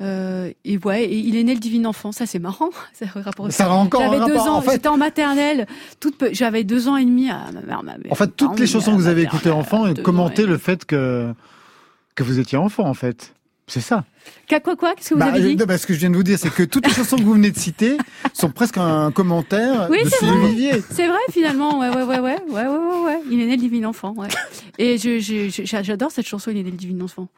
[0.00, 2.12] Euh, et ouais, et il est né le divin enfant.
[2.12, 2.70] Ça, c'est marrant.
[2.92, 4.56] Ça, rapport- Ça encore J'avais deux rapport, ans.
[4.58, 4.72] en fait.
[4.72, 5.66] J'étais en maternelle.
[6.00, 7.82] Toute J'avais deux ans et demi à ma mère.
[7.82, 10.84] Ma mère En fait, toutes les chansons que vous avez écoutées enfant commentaient le fait
[10.84, 11.32] que,
[12.14, 13.34] que vous étiez enfant, en fait.
[13.70, 14.04] C'est ça.
[14.48, 16.08] Quoi, quoi, quoi Qu'est-ce que vous Bah, avez dit euh, bah, ce que je viens
[16.08, 17.98] de vous dire, c'est que toutes les chansons que vous venez de citer
[18.32, 20.82] sont presque un commentaire Oui, de c'est vrai.
[20.90, 21.78] C'est vrai, finalement.
[21.78, 23.20] Ouais, ouais, ouais, ouais, ouais, ouais, ouais, ouais.
[23.30, 24.14] Il est né le divin enfant.
[24.16, 24.28] Ouais.
[24.78, 26.50] Et je, je- je- j'adore cette chanson.
[26.50, 27.28] Il est né le divin enfant.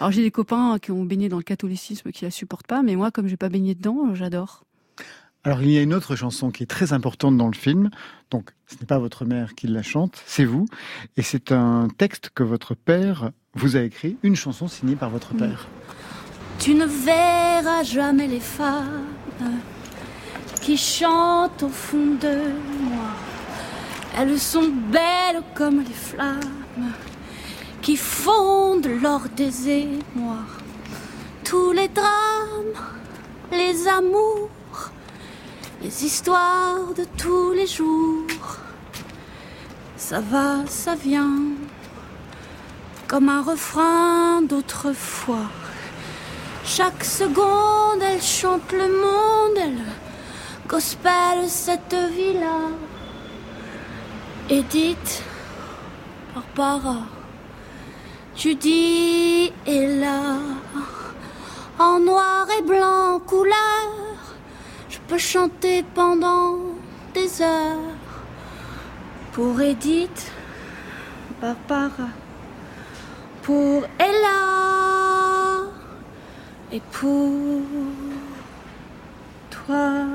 [0.00, 2.96] Alors j'ai des copains qui ont baigné dans le catholicisme qui la supportent pas, mais
[2.96, 4.64] moi, comme j'ai pas baigné dedans, j'adore.
[5.46, 7.90] Alors, il y a une autre chanson qui est très importante dans le film.
[8.30, 10.64] Donc, ce n'est pas votre mère qui la chante, c'est vous.
[11.18, 15.34] Et c'est un texte que votre père vous a écrit, une chanson signée par votre
[15.34, 15.68] père.
[16.58, 19.04] Tu ne verras jamais les femmes
[20.62, 22.36] qui chantent au fond de
[22.80, 23.10] moi.
[24.16, 26.40] Elles sont belles comme les flammes
[27.84, 30.46] qui fondent lors des émois.
[31.44, 32.78] Tous les drames,
[33.52, 34.48] les amours,
[35.82, 38.56] les histoires de tous les jours.
[39.98, 41.40] Ça va, ça vient,
[43.06, 45.50] comme un refrain d'autrefois.
[46.64, 49.84] Chaque seconde, elle chante le monde, elle
[50.66, 52.60] gospel cette vie-là.
[54.48, 55.22] Edith,
[56.34, 57.02] Barbara,
[58.36, 60.38] Judy est là,
[61.78, 63.54] en noir et blanc couleur.
[64.90, 66.58] Je peux chanter pendant
[67.14, 67.94] des heures
[69.32, 70.32] pour Edith,
[71.40, 72.08] Barbara,
[73.42, 75.70] pour Ella
[76.72, 77.62] et pour
[79.48, 80.06] toi.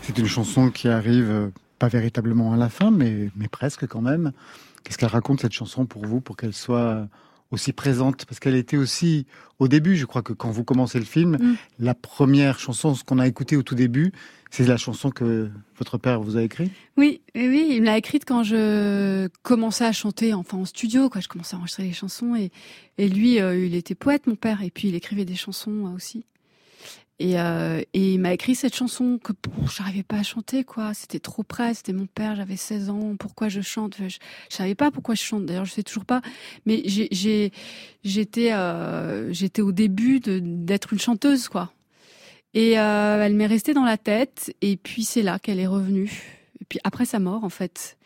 [0.00, 4.00] C'est une chanson qui arrive euh, pas véritablement à la fin, mais, mais presque quand
[4.00, 4.32] même.
[4.86, 7.08] Qu'est-ce qu'elle raconte cette chanson pour vous, pour qu'elle soit
[7.50, 8.24] aussi présente?
[8.24, 9.26] Parce qu'elle était aussi
[9.58, 11.56] au début, je crois que quand vous commencez le film, Mm.
[11.80, 14.12] la première chanson, ce qu'on a écouté au tout début,
[14.50, 16.70] c'est la chanson que votre père vous a écrite?
[16.96, 21.10] Oui, oui, oui, il me l'a écrite quand je commençais à chanter, enfin en studio,
[21.10, 21.20] quoi.
[21.20, 22.52] Je commençais à enregistrer les chansons et,
[22.96, 25.96] et lui, euh, il était poète, mon père, et puis il écrivait des chansons euh,
[25.96, 26.24] aussi.
[27.18, 30.92] Et, euh, et il m'a écrit cette chanson que pff, j'arrivais pas à chanter, quoi.
[30.92, 33.16] C'était trop près, c'était mon père, j'avais 16 ans.
[33.18, 33.96] Pourquoi je chante?
[33.98, 34.18] Je, je
[34.54, 35.46] savais pas pourquoi je chante.
[35.46, 36.20] D'ailleurs, je sais toujours pas.
[36.66, 37.48] Mais euh,
[39.32, 41.72] j'étais au début d'être une chanteuse, quoi.
[42.52, 44.54] Et euh, elle m'est restée dans la tête.
[44.60, 46.22] Et puis c'est là qu'elle est revenue.
[46.60, 47.96] Et puis après sa mort, en fait.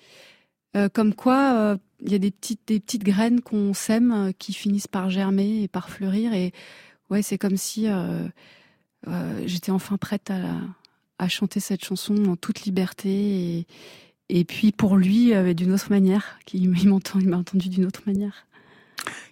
[0.93, 5.11] Comme quoi, il y a des petites, des petites graines qu'on sème qui finissent par
[5.11, 6.33] germer et par fleurir.
[6.33, 6.53] Et
[7.11, 7.89] ouais, c'est comme si
[9.09, 10.57] euh, j'étais enfin prête à,
[11.19, 13.09] à chanter cette chanson en toute liberté.
[13.09, 13.67] Et,
[14.29, 16.39] et puis pour lui, euh, d'une autre manière.
[16.53, 18.47] Il m'entend, il m'a entendu d'une autre manière.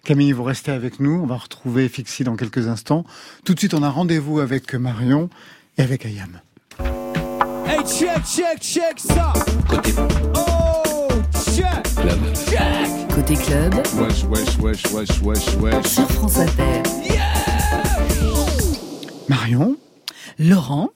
[0.03, 1.11] Camille, vous restez avec nous.
[1.11, 3.03] On va retrouver Fixie dans quelques instants.
[3.45, 5.29] Tout de suite, on a rendez-vous avec Marion
[5.77, 6.39] et avec Ayam.
[7.67, 9.31] Hey, check, check, check ça.
[9.69, 9.93] Côté.
[10.35, 11.07] Oh,
[11.55, 11.83] check.
[11.95, 12.19] Club.
[12.49, 13.07] Check.
[13.13, 15.85] Côté club, Wesh, wesh, wesh, wesh, wesh, wesh.
[15.85, 16.98] sur France Inter.
[19.29, 19.77] Marion
[20.39, 20.89] Laurent,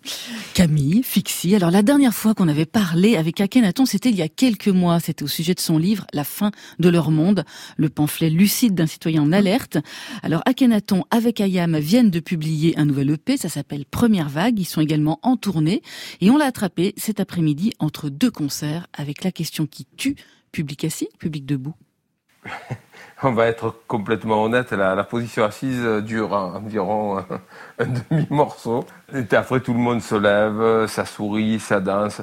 [0.55, 1.55] Camille, Fixie.
[1.55, 4.99] Alors la dernière fois qu'on avait parlé avec Akhenaton, c'était il y a quelques mois.
[4.99, 7.45] C'était au sujet de son livre La fin de leur monde,
[7.77, 9.77] le pamphlet lucide d'un citoyen en alerte.
[10.23, 14.59] Alors Akhenaton avec Ayam viennent de publier un nouvel EP, ça s'appelle Première Vague.
[14.59, 15.83] Ils sont également en tournée
[16.19, 20.15] et on l'a attrapé cet après-midi entre deux concerts avec la question qui tue,
[20.51, 21.75] public assis, public debout.
[23.23, 27.25] On va être complètement honnête, la, position assise dure environ un,
[27.79, 28.85] un demi-morceau.
[29.13, 32.21] Et après, tout le monde se lève, ça sourit, ça danse.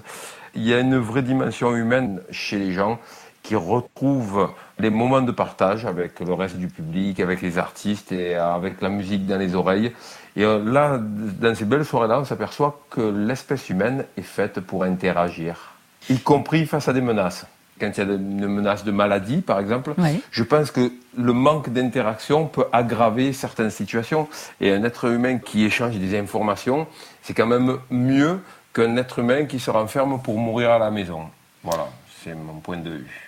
[0.55, 2.99] Il y a une vraie dimension humaine chez les gens
[3.43, 8.35] qui retrouvent les moments de partage avec le reste du public, avec les artistes et
[8.35, 9.93] avec la musique dans les oreilles.
[10.37, 14.85] Et euh, là, dans ces belles soirées-là, on s'aperçoit que l'espèce humaine est faite pour
[14.85, 15.75] interagir,
[16.09, 17.47] y compris face à des menaces
[17.81, 20.21] quand il y a une menace de maladie, par exemple, Ouais.
[20.31, 24.29] je pense que le manque d'interaction peut aggraver certaines situations.
[24.61, 26.87] Et un être humain qui échange des informations,
[27.23, 28.41] c'est quand même mieux
[28.73, 31.23] qu'un être humain qui se renferme pour mourir à la maison.
[31.65, 31.89] Voilà,
[32.23, 33.27] c'est mon point de vue.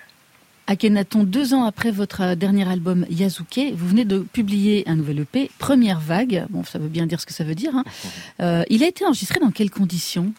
[0.68, 5.18] Akhenaton, deux ans après votre euh, dernier album Yazuke, vous venez de publier un nouvel
[5.20, 6.46] EP, Première Vague.
[6.50, 7.72] Bon, ça veut bien dire ce que ça veut dire.
[7.74, 7.84] hein.
[8.40, 10.32] Euh, il a été enregistré dans quelles conditions?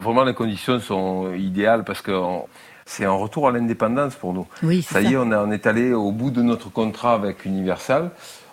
[0.00, 2.46] Vraiment, les conditions sont idéales parce que on-
[2.92, 4.46] c'est un retour à l'indépendance pour nous.
[4.64, 7.44] Oui, ça y est, on, est- on est allé au bout de notre contrat avec
[7.44, 8.10] Universal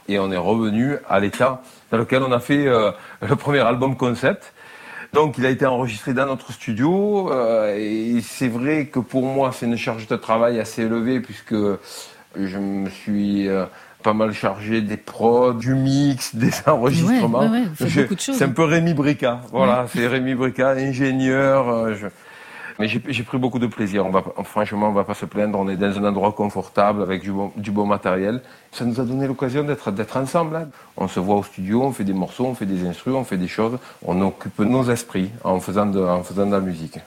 [0.08, 2.92] et on est revenu à l'état dans lequel on a fait euh,
[3.28, 4.54] le premier album concept.
[5.14, 9.52] Donc, il a été enregistré dans notre studio euh, et c'est vrai que pour moi,
[9.54, 11.56] c'est une charge de travail assez élevée puisque
[12.36, 13.66] je me suis euh,
[14.04, 17.40] pas mal chargé des prods, du mix, des enregistrements.
[17.40, 17.64] ouais, ouais,
[18.04, 18.08] de.
[18.38, 19.42] C'est un peu Rémi Brica.
[19.52, 21.96] Voilà, c'est Rémi Brica, ingénieur.
[21.96, 22.08] je-
[22.80, 24.06] Mais j'ai pris beaucoup de plaisir.
[24.06, 25.58] On va, pas- franchement, on va pas se plaindre.
[25.60, 28.42] On est dans un endroit confortable avec du bon, du bon matériel.
[28.72, 30.56] Ça nous a donné l'occasion d'être ensemble.
[30.56, 30.70] hein.
[30.96, 33.38] On se voit au studio, on fait des morceaux, on fait des instrus, on fait
[33.38, 33.78] des choses.
[34.06, 37.00] On occupe nos esprits en faisant de, en faisant de la musique.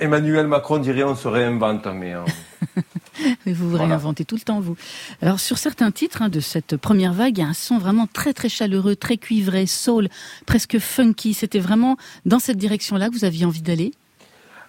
[0.00, 2.14] Emmanuel Macron dirait on se réinvente, mais
[3.46, 4.76] Mais vous vous réinventez tout le temps, vous.
[5.20, 8.06] Alors, sur certains titres hein, de cette première vague, il y a un son vraiment
[8.10, 10.08] très très chaleureux, très cuivré, soul,
[10.46, 11.34] presque funky.
[11.34, 13.92] C'était vraiment dans cette direction-là que vous aviez envie d'aller?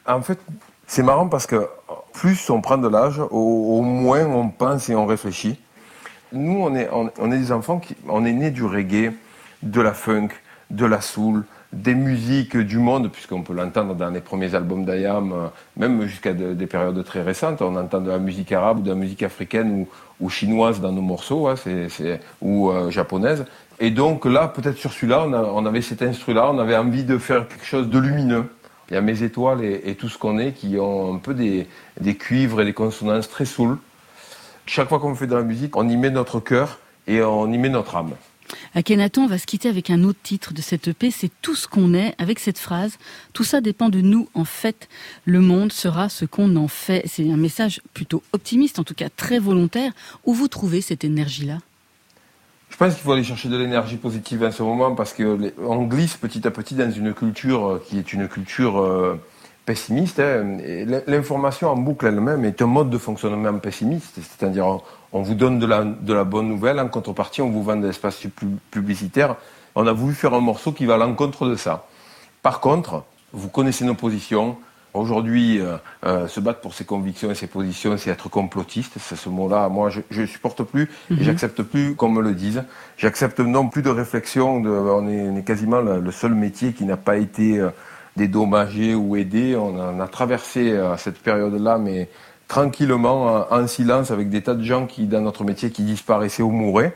[0.08, 0.40] En fait,
[0.88, 1.68] c'est marrant parce que
[2.14, 5.60] plus on prend de l'âge, au, au moins on pense et on réfléchit.
[6.34, 9.12] Nous, on est, des enfants qui, on est nés du reggae,
[9.64, 10.30] de la funk,
[10.70, 15.32] de la soul, des musiques du monde, puisqu'on peut l'entendre dans les premiers albums d'Ayam,
[15.34, 17.62] euh, même jusqu'à de- des périodes très récentes.
[17.62, 19.86] On entend de la musique arabe, ou de la musique africaine
[20.20, 21.56] ou, chinoise dans nos morceaux, hein,
[22.42, 23.46] ou euh, japonaise.
[23.80, 27.18] Et donc là, peut-être sur celui-là, on, on avait cet instru-là, on avait envie de
[27.18, 28.46] faire quelque chose de lumineux.
[28.92, 31.66] Il y a mes étoiles et, tout ce qu'on est qui ont un peu des,
[32.02, 33.78] des cuivres et des consonances très soul.
[34.66, 36.78] Chaque fois qu'on fait de la musique, on y met notre cœur
[37.08, 38.12] et on y met notre âme.
[38.76, 41.94] Akhenaton va se quitter avec un autre titre de cette EP, c'est Tout ce qu'on
[41.94, 42.98] est, avec cette phrase
[43.32, 44.90] Tout ça dépend de nous, en fait.
[45.24, 47.04] Le monde sera ce qu'on en fait.
[47.06, 49.94] C'est un message plutôt optimiste, en tout cas très volontaire.
[50.26, 51.60] Où vous trouvez cette énergie-là?
[52.72, 56.16] Je pense qu'il faut aller chercher de l'énergie positive en ce moment parce qu'on glisse
[56.18, 59.20] petit à petit dans une culture euh, qui est une culture euh,
[59.66, 60.20] pessimiste.
[60.20, 60.58] hein.
[61.06, 64.16] L'information en boucle elle-même est un mode de fonctionnement pessimiste.
[64.16, 64.80] C'est-à-dire,
[65.12, 67.86] on, vous donne de la, de la bonne nouvelle, en contrepartie, on vous vend de
[67.86, 69.36] l'espace pu- publicitaire.
[69.76, 71.86] On a voulu faire un morceau qui va à l'encontre de ça.
[72.42, 73.04] Par contre,
[73.34, 74.58] vous connaissez nos positions.
[74.94, 78.94] Aujourd'hui, euh, euh, se battre pour ses convictions et ses positions, c'est être complotiste.
[79.00, 81.24] C'est ce mot-là, moi, je, je supporte plus et Mhm.
[81.24, 82.64] j'accepte plus qu'on me le dise.
[82.98, 84.60] J'accepte non plus de réflexion.
[84.60, 87.70] De, on, est, on est quasiment le, seul métier qui n'a pas été euh,
[88.18, 89.56] dédommagé ou aidé.
[89.56, 92.10] On a, traversé cette période-là, mais
[92.50, 96.44] tranquillement, en, en silence, avec des tas de gens qui, dans notre métier, qui disparaissaient
[96.44, 96.94] ou mouraient.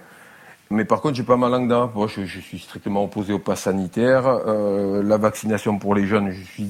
[0.69, 2.15] Mais par contre, j'ai pas ma langue dans la poche.
[2.19, 4.27] Je, je suis strictement opposé au pass sanitaire.
[4.27, 6.67] Euh, la vaccination pour les jeunes, je suis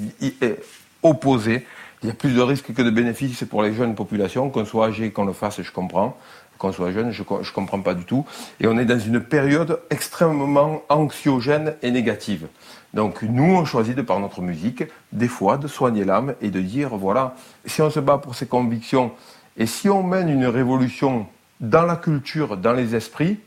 [1.06, 1.66] opposé.
[2.04, 4.50] Il y a plus de risques que de bénéfices pour les jeunes populations.
[4.50, 6.18] Qu'on soit âgé, qu'on le fasse, je comprends.
[6.58, 8.26] Qu'on soit jeune, je ne comprends pas du tout.
[8.60, 12.48] Et on est dans une période extrêmement anxiogène et négative.
[12.94, 16.62] Donc nous, on choisit de par notre musique, des fois, de soigner l'âme et de
[16.62, 17.36] dire, voilà,
[17.66, 19.12] si on se bat pour ses convictions
[19.58, 21.28] et si on mène une révolution
[21.60, 23.40] dans la culture, dans les esprits,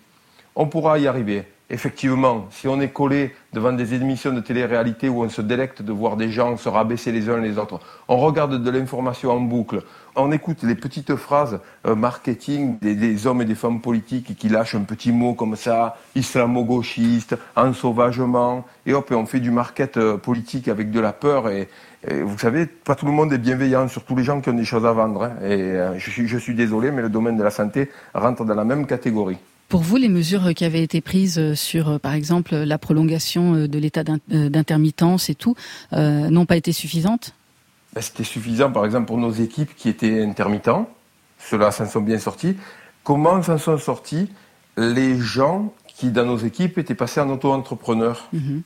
[0.55, 1.45] on pourra y arriver.
[1.71, 5.93] Effectivement, si on est collé devant des émissions de télé-réalité où on se délecte de
[5.93, 9.83] voir des gens se rabaisser les uns les autres, on regarde de l'information en boucle,
[10.17, 14.75] on écoute les petites phrases euh, marketing des, hommes et des femmes politiques qui lâchent
[14.75, 20.17] un petit mot comme ça, islamo-gauchiste, ensauvagement, et hop, et on fait du market euh,
[20.17, 21.49] politique avec de la peur.
[21.49, 21.69] Et,
[22.07, 24.65] et, vous savez, pas tout le monde est bienveillant, surtout les gens qui ont des
[24.65, 25.25] choses à vendre.
[25.25, 25.33] Hein.
[25.43, 28.55] Et euh, je, suis, je suis désolé, mais le domaine de la santé rentre dans
[28.55, 29.39] la même catégorie.
[29.69, 34.03] Pour vous, les mesures qui avaient été prises sur, par exemple, la prolongation de l'état
[34.03, 35.55] d'intermittence et tout,
[35.93, 37.35] euh, n'ont pas été suffisantes?
[37.93, 40.89] Ben, C'était suffisant, par exemple, pour nos équipes qui étaient intermittents.
[41.39, 42.57] Ceux-là s'en sont bien sortis.
[43.05, 44.31] Comment s'en sont sortis
[44.79, 48.27] les gens qui, dans nos équipes, étaient passés en auto-entrepreneur?
[48.33, 48.63] Mm -hmm.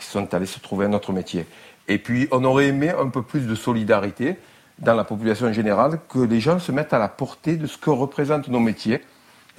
[0.00, 1.44] Ils sont allés se trouver un autre métier.
[1.88, 4.36] Et puis, on aurait aimé un peu plus de solidarité
[4.78, 7.90] dans la population générale, que les gens se mettent à la portée de ce que
[7.90, 9.00] représentent nos métiers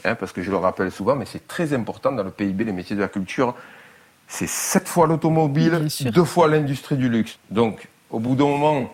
[0.04, 2.72] hein, parce que je le rappelle souvent, mais c'est très important dans le PIB, les
[2.72, 3.56] métiers de la culture.
[4.28, 7.38] C'est sept fois l'automobile, deux fois l'industrie du luxe.
[7.52, 8.94] Donc, au bout d'un moment,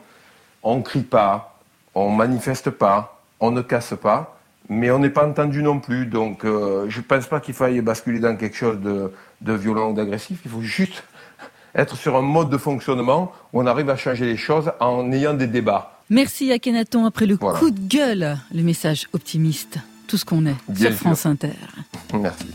[0.63, 1.59] on ne crie pas,
[1.95, 4.37] on ne manifeste pas, on ne casse pas,
[4.69, 6.05] mais on n'est pas entendu non plus.
[6.05, 9.91] Donc, euh, je ne pense pas qu'il faille basculer dans quelque chose de, de violent
[9.91, 10.39] ou d'agressif.
[10.45, 11.03] Il faut juste
[11.73, 15.33] être sur un mode de fonctionnement où on arrive à changer les choses en ayant
[15.33, 15.99] des débats.
[16.09, 17.05] Merci à Kenaton.
[17.05, 17.57] Après le voilà.
[17.57, 19.79] coup de gueule, le message optimiste
[20.11, 21.29] tout ce qu'on est Bien sur France sûr.
[21.29, 21.53] Inter.
[22.13, 22.47] Merci.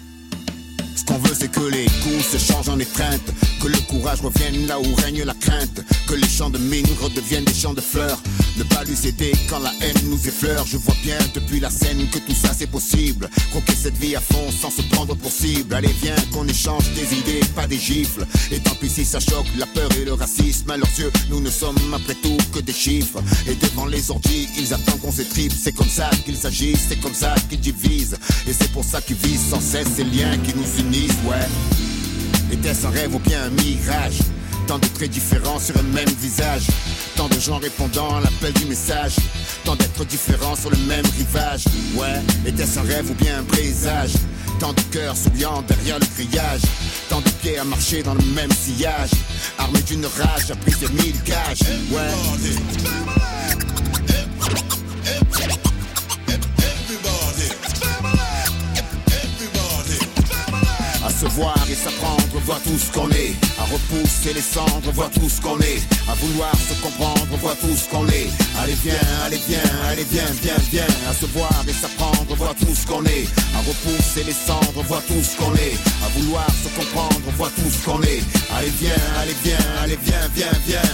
[1.06, 3.32] Qu'on veut, c'est que les coups se changent en étreinte,
[3.62, 7.44] que le courage revienne là où règne la crainte, que les champs de mine redeviennent
[7.44, 8.20] des champs de fleurs.
[8.56, 10.66] Ne pas lui céder quand la haine nous effleure.
[10.66, 13.28] Je vois bien depuis la scène que tout ça c'est possible.
[13.50, 15.74] Croquer cette vie à fond sans se prendre pour cible.
[15.74, 18.26] Allez, viens qu'on échange des idées, pas des gifles.
[18.50, 20.70] Et tant pis si ça choque la peur et le racisme.
[20.70, 23.22] À leurs yeux, nous ne sommes après tout que des chiffres.
[23.46, 25.52] Et devant les orgies, ils attendent qu'on s'étripe.
[25.52, 28.16] C'est comme ça qu'ils s'agissent, c'est comme ça qu'ils divisent.
[28.48, 32.52] Et c'est pour ça qu'ils visent sans cesse ces liens qui nous unissent ouais.
[32.52, 34.18] Était-ce un rêve ou bien un mirage
[34.66, 36.66] Tant de traits différents sur un même visage.
[37.16, 39.16] Tant de gens répondant à l'appel du message.
[39.64, 41.64] Tant d'êtres différents sur le même rivage.
[41.94, 44.12] Ouais, était-ce un rêve ou bien un présage
[44.58, 46.62] Tant de cœurs souriant derrière le grillage.
[47.08, 49.10] Tant de pieds à marcher dans le même sillage.
[49.58, 51.62] Armé d'une rage, a pris ses mille gages.
[51.90, 52.10] Ouais.
[61.28, 63.34] Voir et s'apprendre, voir tout ce qu'on est.
[63.58, 65.80] À repousser les cendres, voir tout ce qu'on est.
[66.08, 68.28] À vouloir se comprendre, voir tout ce qu'on est.
[68.60, 70.92] Allez viens, allez viens, allez viens, viens, viens.
[71.08, 73.26] À se voir et s'apprendre, voir tout ce qu'on est.
[73.54, 75.76] À repousser les cendres, voir tout ce qu'on est.
[76.04, 78.22] À vouloir se comprendre, voir tout ce qu'on est.
[78.56, 80.90] Allez viens, allez viens, allez viens, viens, viens.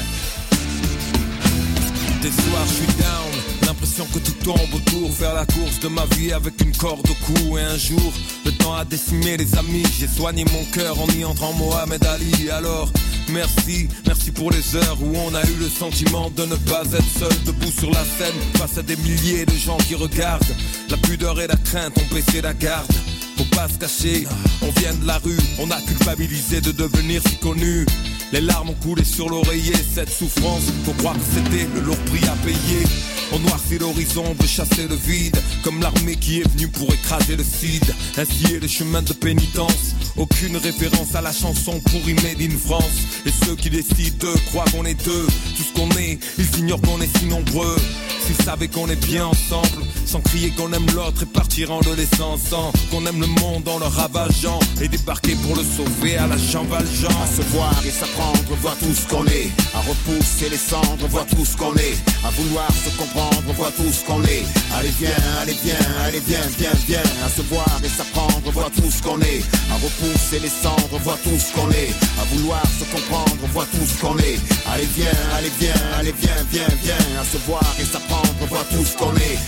[2.23, 3.42] Des soirs je suis down
[3.83, 7.15] L'impression que tout tombe autour Faire la course de ma vie avec une corde au
[7.25, 7.59] cou.
[7.59, 8.13] Et un jour,
[8.45, 12.49] le temps a décimé les amis J'ai soigné mon cœur en y entrant Mohamed Ali.
[12.51, 12.89] Alors,
[13.31, 17.19] merci, merci pour les heures Où on a eu le sentiment de ne pas être
[17.19, 20.55] seul Debout sur la scène, face à des milliers de gens qui regardent
[20.89, 22.93] La pudeur et la crainte ont baissé la garde.
[23.37, 24.29] Faut pas se cacher,
[24.63, 27.85] on vient de la rue, on a culpabilisé de devenir si connu.
[28.33, 32.27] Les larmes ont coulé sur l'oreiller, cette souffrance, faut croire que c'était le lourd prix
[32.27, 32.83] à payer.
[33.31, 37.37] On noircit l'horizon, on veut chasser le vide, comme l'armée qui est venue pour écraser
[37.37, 37.85] le cid.
[38.17, 43.05] Ainsi est le chemin de pénitence, aucune référence à la chanson pour Made in France.
[43.27, 45.27] Et ceux qui décident de croient qu'on est deux,
[45.57, 47.77] tout ce qu'on est, ils ignorent qu'on est si nombreux.
[48.25, 51.95] S'ils savaient qu'on est bien ensemble, sans crier qu'on aime l'autre et partir en le
[51.95, 56.27] laissant sans qu'on aime le monde en le ravageant et débarquer pour le sauver à
[56.27, 57.13] la Jean Valjean.
[57.23, 59.51] À se voir et s'apprendre, voir tout ce qu'on est.
[59.75, 61.97] À repousser les cendres, voir tout ce qu'on est.
[62.25, 64.45] À vouloir se comprendre, voir tout ce qu'on est.
[64.77, 67.09] Allez viens, allez viens, allez viens, viens, viens.
[67.25, 69.43] À se voir et s'apprendre, voir tout ce qu'on est.
[69.71, 71.93] À repousser les cendres, voir tout ce qu'on est.
[72.21, 74.39] À vouloir se comprendre, voir tout ce qu'on est.
[74.73, 77.21] Allez viens, allez viens, allez viens, viens, viens.
[77.21, 79.39] À se voir et s'apprendre, voir tout ce qu'on est.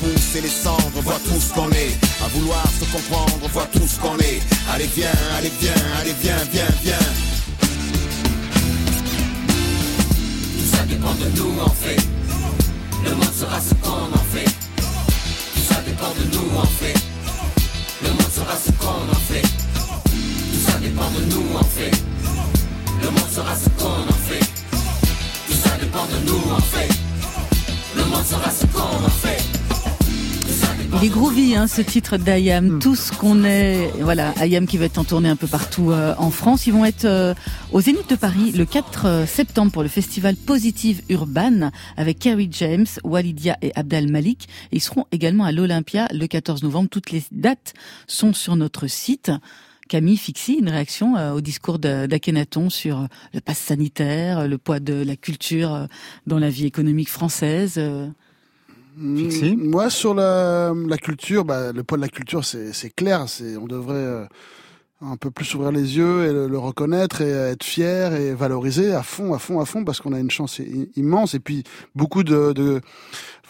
[0.00, 1.96] repousser les cendres, voir tout ce qu'on est.
[2.24, 4.40] À vouloir se comprendre, voir tout ce qu'on est.
[4.72, 7.06] Allez viens, allez viens, allez viens, viens, viens.
[10.58, 12.00] Tout ça dépend de nous en fait.
[13.04, 14.50] Le monde sera ce qu'on en fait.
[15.54, 16.94] Tout ça dépend de nous en fait.
[18.02, 19.42] Le monde sera ce qu'on en fait.
[19.42, 21.90] Tout ça dépend de nous en fait.
[23.02, 24.46] Le monde sera ce qu'on en fait.
[25.46, 26.88] Tout ça dépend de nous en fait.
[27.96, 29.47] Le monde sera ce qu'on en fait.
[31.00, 32.80] Il est groovy, hein, ce titre d'Ayam.
[32.80, 36.12] Tout ce qu'on est, voilà, Ayam qui va être en tournée un peu partout euh,
[36.18, 36.66] en France.
[36.66, 37.34] Ils vont être euh,
[37.70, 42.48] au Zénith de Paris le 4 euh, septembre pour le festival Positive Urban avec Kerry
[42.50, 44.48] James, Walidia et Abdel Malik.
[44.72, 46.88] ils seront également à l'Olympia le 14 novembre.
[46.90, 47.74] Toutes les dates
[48.08, 49.30] sont sur notre site.
[49.88, 54.80] Camille Fixi, une réaction euh, au discours d'Akhenaton sur euh, le pass sanitaire, le poids
[54.80, 55.88] de la culture
[56.26, 57.80] dans la vie économique française.
[59.00, 63.28] Mm, Moi, sur la, la culture, bah, le poids de la culture, c'est clair.
[63.28, 64.24] C'est on devrait euh,
[65.00, 68.92] un peu plus ouvrir les yeux et le, le reconnaître et être fier et valoriser
[68.92, 70.60] à fond, à fond, à fond, parce qu'on a une chance
[70.96, 71.62] immense et puis
[71.94, 72.80] beaucoup de, de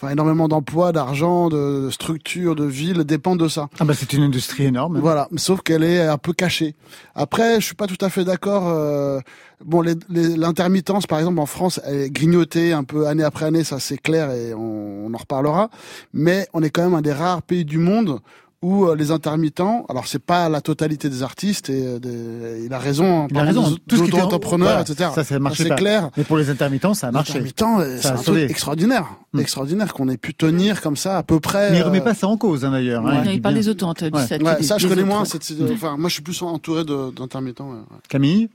[0.01, 3.67] enfin énormément d'emplois, d'argent, de, structures, de villes dépendent de ça.
[3.79, 4.99] Ah bah c'est une industrie énorme.
[4.99, 6.75] Voilà, sauf qu'elle est un peu cachée.
[7.15, 8.67] Après, je suis pas tout à fait d'accord.
[8.67, 9.19] euh,
[9.65, 13.79] bon, l'intermittence, par exemple, en France, elle est grignotée un peu année après année, ça
[13.79, 15.69] c'est clair et on, on en reparlera.
[16.13, 18.19] Mais on est quand même un des rares pays du monde
[18.61, 22.73] où euh, les intermittents, alors c'est pas la totalité des artistes et euh, des- il
[22.73, 23.75] a raison, Il a raison.
[23.87, 25.11] Tout ce qui était entrepreneurs, voilà, etc.
[25.15, 26.09] Ça, ça marchait c'est clair.
[26.17, 27.31] Mais pour les intermittents, ça a Les marché.
[27.33, 29.39] intermittents, euh, c'est Ça truc extraordinaire, Hmm.
[29.39, 31.71] extraordinaire qu'on ait pu tenir comme ça à peu près.
[31.71, 33.07] Mais il remet euh, pas ça en cause, hein, d'ailleurs.
[33.07, 33.61] hein, Ouais, il parle bien.
[33.63, 33.93] des auto Ouais.
[34.11, 35.07] Ouais, ça, je connais autres.
[35.09, 35.23] moins.
[35.25, 37.69] cette- cette- enfin, moi, je suis plus entouré d'intermittents.
[37.69, 37.97] ouais, ouais.
[38.09, 38.49] Camille?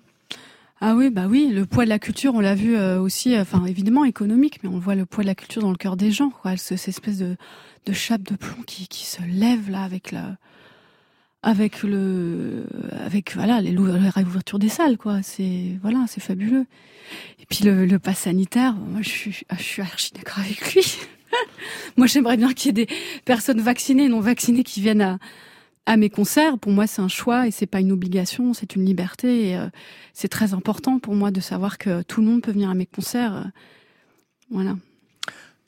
[0.80, 4.04] Ah oui, bah oui, le poids de la culture, on l'a vu aussi, enfin évidemment
[4.04, 6.58] économique, mais on voit le poids de la culture dans le cœur des gens, quoi.
[6.58, 7.36] Ce- Cette espèce de,
[7.86, 10.36] de chape de plomb qui, qui se lève là avec la,
[11.42, 12.66] avec le,
[13.04, 15.22] avec voilà les la réouverture des salles, quoi.
[15.22, 16.66] C'est voilà, c'est fabuleux.
[17.40, 20.74] Et puis le, le pass sanitaire, moi je suis, ah, je suis archi d'accord avec
[20.74, 20.84] lui.
[21.96, 25.18] moi j'aimerais bien qu'il y ait des personnes vaccinées et non vaccinées qui viennent à
[25.86, 28.84] à mes concerts, pour moi, c'est un choix et c'est pas une obligation, c'est une
[28.84, 29.50] liberté.
[29.50, 29.68] Et euh,
[30.12, 32.86] c'est très important pour moi de savoir que tout le monde peut venir à mes
[32.86, 33.34] concerts.
[33.36, 33.44] euh,
[34.50, 34.76] voilà.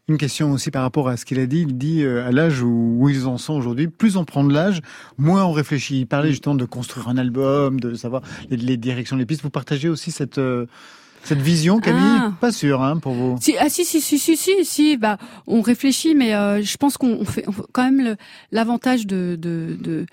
[0.08, 1.62] Une question aussi par rapport à ce qu'il a dit.
[1.62, 4.54] Il dit euh, à l'âge où, où ils en sont aujourd'hui, plus on prend de
[4.54, 4.80] l'âge,
[5.18, 6.00] moins on réfléchit.
[6.00, 9.42] Il parlait justement de construire un album, de savoir les, les directions, les pistes.
[9.42, 10.66] Vous partagez aussi cette euh,
[11.24, 12.32] cette vision, Camille Ah.
[12.40, 13.36] Pas sûr, hein, pour vous.
[13.40, 16.96] Si, ah si si si si si si bah on réfléchit mais euh, je pense
[16.98, 18.16] qu'on on fait on fait quand même le-
[18.52, 20.06] l'avantage de de, de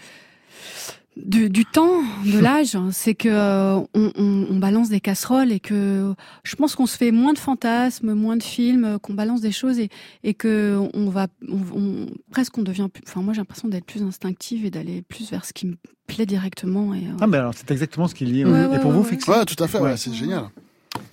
[1.15, 5.59] du, du temps, de l'âge, c'est que euh, on, on- on balance des casseroles et
[5.59, 9.41] que je pense qu'on se fait moins de fantasmes, moins de films, euh, qu'on balance
[9.41, 9.89] des choses et,
[10.23, 13.03] et que on va on, on- presque on devient plus.
[13.07, 15.75] Enfin moi j'ai l'impression d'être plus instinctive et d'aller plus vers ce qui me
[16.07, 18.43] plaît directement et euh, Ah ben alors c'est exactement ce qu'il dit.
[18.43, 19.09] Ouais, Et ouais, pour ouais, vous, ouais.
[19.09, 19.97] Fixi Ouais, tout à fait, ouais, Ouais.
[19.97, 20.45] c'est génial.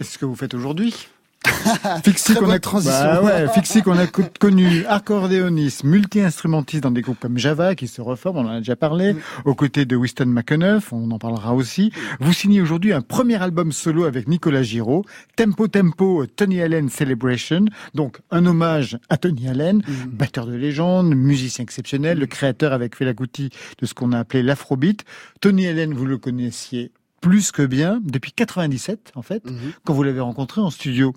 [0.00, 0.94] Et c'est ce que vous faites aujourd'hui
[2.04, 2.58] Fixi Très qu'on a.
[2.82, 7.88] Bah ouais, Fixi qu'on a co- connu accordéoniste, multi-instrumentiste dans des groupes comme Java qui
[7.88, 11.54] se reforme, on en a déjà parlé, aux côtés de Winston McAnuff, on en parlera
[11.54, 11.92] aussi.
[12.20, 15.04] Vous signez aujourd'hui un premier album solo avec Nicolas Giraud,
[15.36, 17.64] Tempo Tempo Tony Allen Celebration,
[17.94, 23.14] donc un hommage à Tony Allen, batteur de légende, musicien exceptionnel, le créateur avec Fela
[23.14, 25.04] Kuti de ce qu'on a appelé l'afrobeat.
[25.40, 29.42] Tony Allen, vous le connaissiez plus que bien depuis 97 en fait,
[29.84, 31.12] quand vous l'avez rencontré en studio.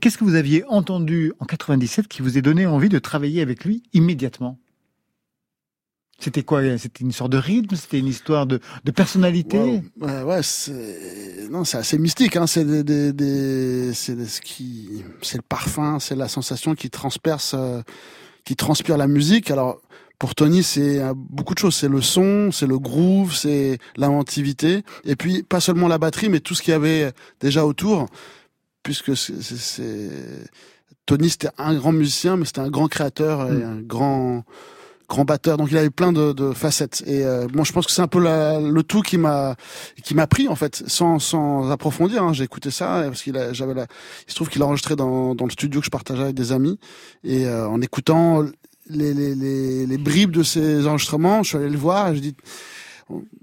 [0.00, 3.64] Qu'est-ce que vous aviez entendu en 97 qui vous a donné envie de travailler avec
[3.64, 4.58] lui immédiatement?
[6.22, 6.76] C'était quoi?
[6.76, 7.74] C'était une sorte de rythme?
[7.76, 9.58] C'était une histoire de, de personnalité?
[9.58, 9.82] Wow.
[10.06, 12.36] Ouais, ouais, c'est non, c'est assez mystique.
[12.36, 12.46] Hein.
[12.46, 17.54] C'est des, des, des- c'est ce qui, c'est le parfum, c'est la sensation qui transperce,
[17.56, 17.80] euh,
[18.44, 19.50] qui transpire la musique.
[19.50, 19.80] Alors
[20.20, 21.74] pour Tony, c'est euh, beaucoup de choses.
[21.74, 26.38] C'est le son, c'est le groove, c'est l'inventivité, et puis pas seulement la batterie, mais
[26.40, 27.10] tout ce qu'il y avait
[27.40, 28.06] déjà autour,
[28.84, 30.10] puisque c'est,
[31.06, 34.44] Tony c'était un grand musicien, mais c'était un grand créateur et un grand
[35.08, 37.02] grand batteur, donc il avait plein de, de facettes.
[37.04, 39.56] Et euh, moi, je pense que c'est un peu la- le tout qui m'a
[40.04, 42.22] qui m'a pris en fait, sans sans approfondir.
[42.22, 42.32] Hein.
[42.32, 43.86] J'ai écouté ça parce qu'il a- j'avais la,
[44.28, 46.52] il se trouve qu'il a enregistré dans dans le studio que je partageais avec des
[46.52, 46.78] amis
[47.24, 48.44] et euh, en écoutant
[48.90, 52.20] les, les les les bribes de ces enregistrements, je suis allé le voir et je
[52.20, 52.34] dis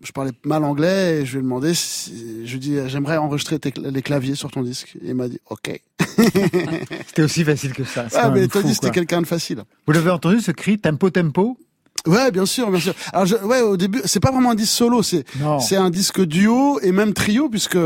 [0.02, 3.18] je parlais mal anglais et je lui ai demandé si, je lui ai dit j'aimerais
[3.18, 4.98] enregistrer tes les claviers sur ton disque.
[5.04, 5.82] Et il m'a dit ok.
[7.08, 8.08] C'était aussi facile que ça.
[8.16, 9.64] ah mais Tony fou, c'était quelqu'un de facile.
[9.86, 11.58] Vous l'avez entendu ce cri tempo tempo?
[12.06, 12.94] Ouais, bien sûr, bien sûr.
[13.12, 15.26] Alors, je, ouais, au début, c'est pas vraiment un disque solo, c'est
[15.60, 17.78] c'est un disque duo et même trio puisque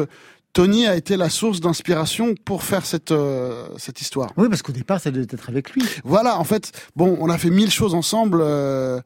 [0.53, 4.31] Tony a été la source d'inspiration pour faire cette euh, cette histoire.
[4.37, 5.83] Oui, parce qu'au départ, ça devait être avec lui.
[6.03, 8.99] Voilà, en fait, bon, on a fait mille choses ensemble, euh,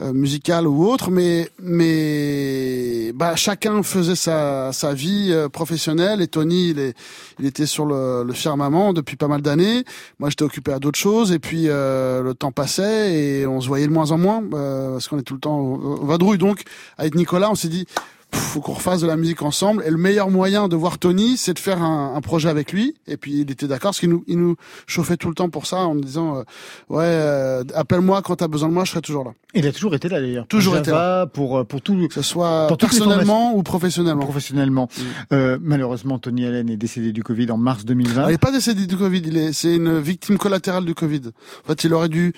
[0.00, 6.28] euh, musicales ou autres, mais mais bah chacun faisait sa sa vie euh, professionnelle et
[6.28, 6.94] Tony il est
[7.38, 9.84] il était sur le, le firmament depuis pas mal d'années.
[10.18, 13.68] Moi, j'étais occupé à d'autres choses et puis euh, le temps passait et on se
[13.68, 16.38] voyait de moins en moins euh, parce qu'on est tout le temps vadrouille.
[16.38, 16.62] Donc,
[16.96, 17.86] avec Nicolas, on s'est dit
[18.32, 19.82] faut qu'on refasse de la musique ensemble.
[19.86, 22.94] Et le meilleur moyen de voir Tony, c'est de faire un, un projet avec lui.
[23.06, 24.56] Et puis il était d'accord, parce qu'il nous, il nous
[24.86, 26.42] chauffait tout le temps pour ça, en me disant euh,
[26.88, 29.32] ouais, euh, appelle-moi quand t'as besoin de moi, je serai toujours là.
[29.54, 30.46] Il a toujours été là d'ailleurs.
[30.46, 31.26] Toujours Java, été là.
[31.26, 31.96] Pour euh, pour tout.
[32.08, 34.24] Que ce soit personnellement ou professionnellement.
[34.24, 34.88] Professionnellement.
[35.32, 38.26] Euh, malheureusement, Tony Allen est décédé du Covid en mars 2020.
[38.28, 41.22] Il n'est pas décédé du Covid, il est, c'est une victime collatérale du Covid.
[41.64, 42.32] En fait, il aurait dû,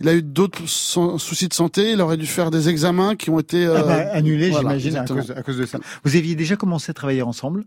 [0.00, 3.30] il a eu d'autres sou- soucis de santé, il aurait dû faire des examens qui
[3.30, 5.20] ont été Ah bah, euh, annulé, voilà, j'imagine, à exactement.
[5.20, 5.78] cause, à cause de ça.
[6.04, 7.64] Vous aviez déjà commencé à travailler ensemble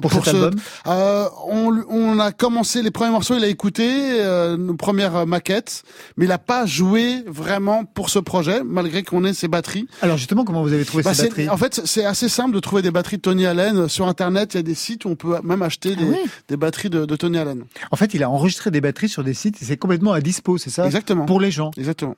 [0.00, 0.54] pour, cet ce- album?
[0.86, 3.88] Euh, on, on a commencé les premiers morceaux, il a écouté
[4.20, 5.82] euh, nos premières maquettes,
[6.16, 9.88] mais il a pas joué vraiment pour ce projet, malgré qu'on ait ses batteries.
[10.00, 11.48] Alors justement, comment vous avez trouvé Bah, ces batteries?
[11.48, 14.54] En fait, c'est assez simple de trouver des batteries de Tony Allen sur Internet.
[14.54, 17.04] Il y a des sites où on peut même acheter des, ouais des batteries de,
[17.04, 17.64] de Tony Allen.
[17.90, 20.56] En fait, il a enregistré des batteries sur des sites et c'est complètement à dispo,
[20.56, 20.86] c'est ça?
[20.86, 21.26] Exactement.
[21.26, 21.72] Pour les gens.
[21.76, 22.14] Exactement.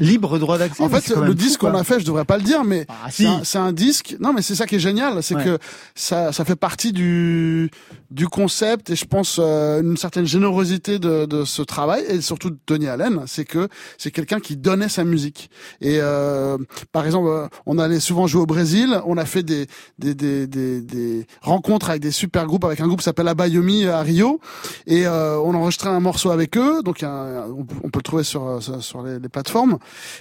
[0.00, 0.82] Libre droit d'accès.
[0.82, 3.26] En mais fait, le disque qu'on a fait, je devrais pas le dire, mais si.
[3.44, 4.16] c'est un, disque.
[4.20, 5.44] Non, mais c'est ça qui est génial, c'est Ouais.
[5.44, 5.58] que
[5.94, 7.70] ça, ça fait partie du
[8.10, 12.50] du concept et je pense euh, une certaine générosité de, de ce travail et surtout
[12.50, 15.48] de Tony Allen, c'est que c'est quelqu'un qui donnait sa musique.
[15.80, 16.58] Et euh,
[16.92, 19.66] par exemple, euh, on allait souvent jouer au Brésil, on a fait des
[19.98, 23.86] des des des, des rencontres avec des super groupes, avec un groupe qui s'appelle Abayomi
[23.86, 24.38] à Rio,
[24.86, 28.24] et euh, on enregistrait un morceau avec eux, donc un- on, on peut le trouver
[28.24, 29.51] sur euh, sur sur les, les plateformes.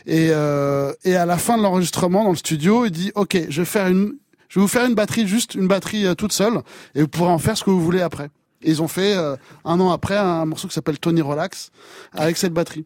[0.05, 3.61] Et euh, et à la fin de l'enregistrement dans le studio, il dit OK, je
[3.61, 4.13] vais faire une
[4.49, 6.61] je vais vous faire une batterie juste une batterie euh, toute seule
[6.95, 8.29] et vous pourrez en faire ce que vous voulez après.
[8.63, 11.71] Et ils ont fait euh, un an après un morceau qui s'appelle Tony Relax
[12.13, 12.85] avec cette batterie.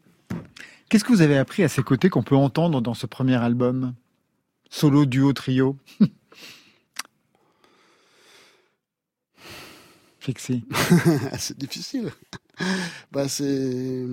[0.90, 3.94] Qu'est-ce que vous avez appris à ses côtés qu'on peut entendre dans ce premier album?
[4.70, 5.78] Solo, duo, trio?
[10.20, 10.64] Fixé.
[11.38, 12.12] c'est difficile.
[13.12, 14.06] bah c'est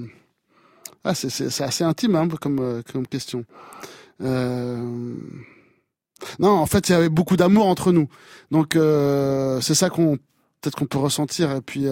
[1.04, 3.44] ah c'est assez intime hein, comme euh, comme question.
[4.22, 5.14] Euh...
[6.38, 8.08] Non, en fait, il y avait beaucoup d'amour entre nous.
[8.52, 10.16] Donc euh, c'est ça qu'on
[10.60, 11.86] peut-être qu'on peut ressentir et puis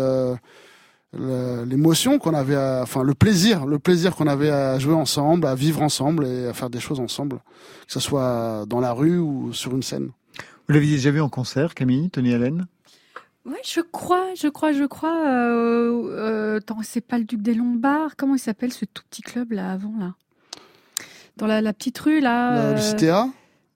[1.13, 5.57] l'émotion qu'on avait à, enfin le plaisir, le plaisir qu'on avait à jouer ensemble, à
[5.57, 7.39] vivre ensemble et à faire des choses ensemble,
[7.87, 10.11] que ce soit dans la rue ou sur une scène.
[10.69, 12.69] Vous l'aviez déjà vu en concert, Camille, Tony Allen?
[13.47, 15.27] Ouais, je crois, je crois, je crois.
[15.29, 18.17] Euh, euh, attends, c'est pas le Duc des Lombards.
[18.17, 20.15] Comment il s'appelle ce tout petit club là avant là?
[21.37, 22.53] Dans la, la petite rue là.
[22.55, 23.29] Le- euh, le CTA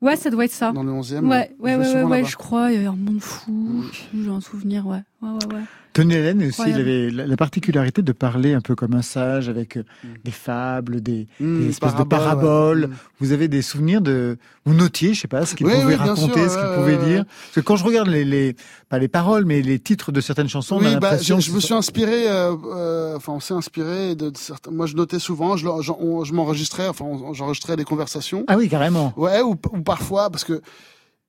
[0.02, 0.70] Ouais, ça doit être ça.
[0.72, 1.26] dans le 11e.
[1.26, 2.70] Ouais, ouais, ouais, ouais, je crois.
[2.70, 3.84] Il y avait un monde fou.
[4.14, 5.02] J'ai un souvenir, ouais.
[5.24, 5.60] Ouais, ouais, ouais.
[5.94, 9.48] Tony Allen aussi, il avait la, la particularité de parler un peu comme un sage,
[9.48, 9.84] avec euh,
[10.24, 12.80] des fables, des, Mm, des espèces de paraboles, paraboles.
[12.82, 12.86] ouais.
[12.88, 12.96] Mm.
[13.20, 14.36] Vous avez des souvenirs de...
[14.64, 16.96] Vous notiez, je sais pas, ce qu'il Oui, pouvait oui, raconter, sûr, ce qu'il pouvait
[16.96, 17.24] dire?
[17.24, 18.56] Parce que quand je regarde les, les...
[18.88, 21.38] pas les paroles, mais les titres de certaines chansons, on a Oui, bah, l'impression...
[21.38, 24.72] je, me suis inspiré, euh, euh, enfin, on s'est inspiré de, de certains.
[24.72, 27.04] Moi, je notais souvent, je, on- m'enregistrais, enfin,
[27.34, 28.42] j'enregistrais des conversations.
[28.48, 29.12] Ah oui, carrément.
[29.16, 30.60] Ouais, ou, ou parfois, parce que,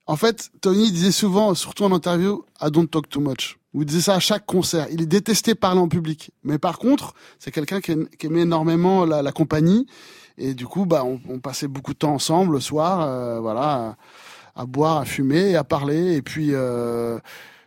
[0.07, 3.57] en fait, Tony disait souvent, surtout en interview, I don't talk too much.
[3.75, 4.87] Ou il disait ça à chaque concert.
[4.89, 6.31] Il est détesté parler en public.
[6.43, 7.91] Mais par contre, c'est quelqu'un qui,
[8.23, 9.85] aimait énormément la, compagnie.
[10.37, 13.97] Et du coup, bah, on, passait beaucoup de temps ensemble le soir, euh, voilà,
[14.55, 16.15] à, boire, à fumer, à parler.
[16.15, 17.19] Et puis, euh,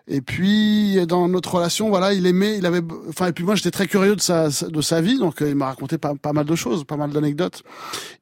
[0.06, 2.80] et puis dans notre relation, voilà, il aimait, il avait,
[3.10, 5.54] enfin, et puis moi j'étais très curieux de sa de sa vie, donc euh, il
[5.54, 7.62] m'a raconté pas, pas mal de choses, pas mal d'anecdotes.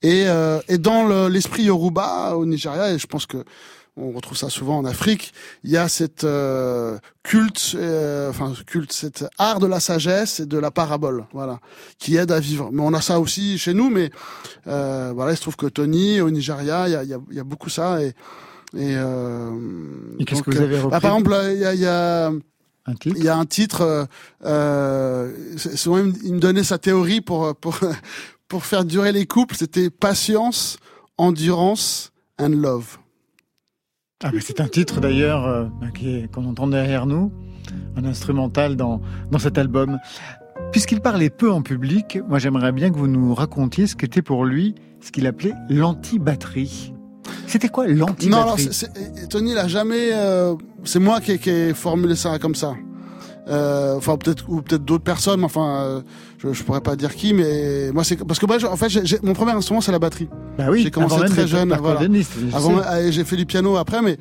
[0.03, 3.45] Et euh, et dans le- l'esprit Yoruba au Nigeria, et je pense que
[3.97, 5.33] on retrouve ça souvent en Afrique,
[5.65, 10.47] il y a cette euh, culte, euh, enfin culte, cet art de la sagesse et
[10.47, 11.61] de la parabole, voilà,
[11.99, 12.69] qui aide à vivre.
[12.73, 14.11] Mais on a ça aussi chez nous, mais
[14.67, 17.39] euh, voilà, il se trouve que Tony au Nigeria, il y a, y a, y
[17.41, 18.15] a beaucoup ça et
[18.77, 19.51] et, euh,
[20.19, 20.91] Et qu'est-ce que vous avez euh, repris?
[20.91, 23.17] bah, Par exemple, il y a, y a Un titre?
[23.17, 23.81] il y a un titre.
[23.83, 24.05] Euh,
[24.45, 25.33] euh,
[25.77, 27.79] souvent, il me- il me donnait sa théorie pour pour
[28.49, 29.55] pour faire durer les couples.
[29.57, 30.79] C'était patience,
[31.17, 32.99] endurance and love.
[34.25, 35.67] Ah, c'est un titre d'ailleurs euh,
[36.03, 37.31] est- qu'on entend derrière nous,
[37.97, 39.99] un instrumental dans, dans cet album.
[40.73, 44.47] Puisqu'il parlait peu en public, moi j'aimerais bien que vous nous racontiez ce qu'était pour
[44.47, 46.95] lui ce qu'il appelait l'anti-batterie.
[47.47, 50.09] C'était quoi Non, alors l'anti-batterie c'est- c'est- Tony, il a jamais.
[50.15, 50.55] euh,
[50.85, 52.73] c'est moi qui, qui ai formulé ça comme ça.
[53.49, 55.41] Euh, enfin peut-être peut-être d'autres personnes.
[55.41, 56.03] mais Enfin,
[56.39, 58.89] je, je pourrais pas dire qui, mais moi c'est parce que moi, je- en fait,
[58.89, 60.29] j'ai- j'ai- mon premier instrument c'est la batterie.
[60.59, 61.69] Bah oui, j'ai commencé très jeune.
[61.81, 62.01] Voilà.
[62.55, 64.19] Avant, euh, j'ai fait du piano après, mais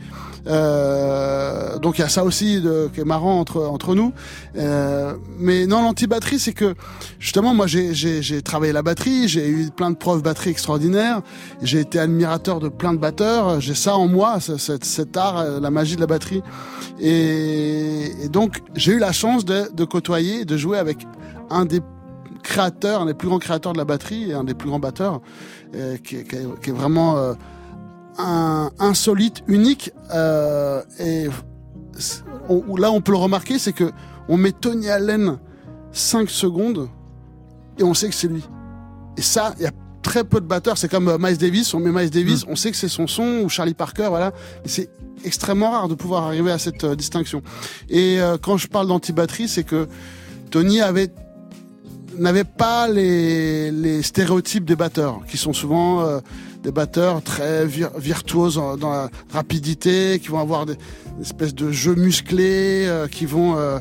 [0.47, 4.11] euh, donc il y a ça aussi de, qui est marrant entre entre nous.
[4.57, 6.73] Euh, mais non, l'anti-batterie, c'est que
[7.19, 11.21] justement, moi, j'ai travaillé la batterie, j'ai eu plein de profs batterie extraordinaires,
[11.61, 15.37] j'ai été admirateur de plein de batteurs, j'ai ça en moi, ce- cet, cet art,
[15.39, 16.41] euh, la magie de la batterie.
[16.99, 21.05] Et, et donc, j'ai eu la chance de, de côtoyer, de jouer avec
[21.49, 21.81] un des
[22.45, 25.21] créateurs, un des plus grands créateurs de la batterie et un des plus grands batteurs,
[25.73, 25.77] qui,
[26.17, 27.33] est- qui est- qui est vraiment euh,
[28.17, 29.91] un, insolite, unique.
[30.13, 31.27] euh, et
[32.49, 33.91] on- là, on peut le remarquer, c'est que
[34.29, 35.37] on met Tony Allen
[35.91, 36.87] 5 secondes
[37.79, 38.43] et on sait que c'est lui.
[39.17, 39.71] Et ça, il y a
[40.01, 40.77] très peu de batteurs.
[40.77, 41.73] C'est comme euh, Miles Davis.
[41.73, 44.31] On met Miles Davis, on sait que c'est son son ou Charlie Parker, voilà.
[44.65, 44.89] C'est
[45.23, 47.41] extrêmement rare de pouvoir arriver à cette euh, distinction.
[47.89, 49.87] Et euh, quand je parle d'anti-batterie, c'est que
[50.51, 51.09] Tony avait
[52.19, 56.19] n'avait pas les, les stéréotypes des batteurs, qui sont souvent euh,
[56.63, 60.77] des batteurs très vir- virtuoses dans la rapidité, qui vont avoir des,
[61.21, 63.57] espèces de jeux musclés, euh, qui vont...
[63.57, 63.79] euh,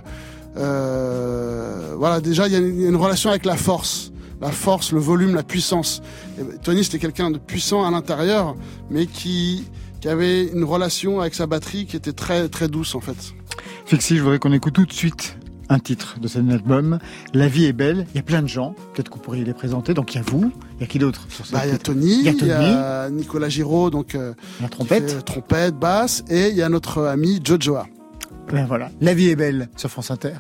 [0.56, 4.12] euh, voilà, déjà, il y a une relation avec la force.
[4.40, 6.02] La force, le volume, la puissance.
[6.38, 8.56] Et Tony, c'était quelqu'un de puissant à l'intérieur,
[8.90, 9.64] mais qui,
[10.00, 13.16] qui avait une relation avec sa batterie qui était très, très douce, en fait.
[13.86, 15.36] Fixie, je voudrais qu'on écoute tout de suite
[15.68, 16.98] un titre de cet album.
[17.32, 18.06] La vie est belle.
[18.12, 18.74] Il y a plein de gens.
[18.92, 19.94] Peut-être que vous pourriez les présenter.
[19.94, 20.52] Donc il y a vous.
[20.76, 23.16] Il y a qui d'autre sur Bah, il y a Tony, Il y a Tony.
[23.16, 25.10] Nicolas Giraud, donc euh, La trompette.
[25.10, 27.86] fait trompette, basse, et il y a notre ami Jojoa.
[28.52, 28.90] Ben voilà.
[29.00, 30.34] La vie est belle sur France Inter.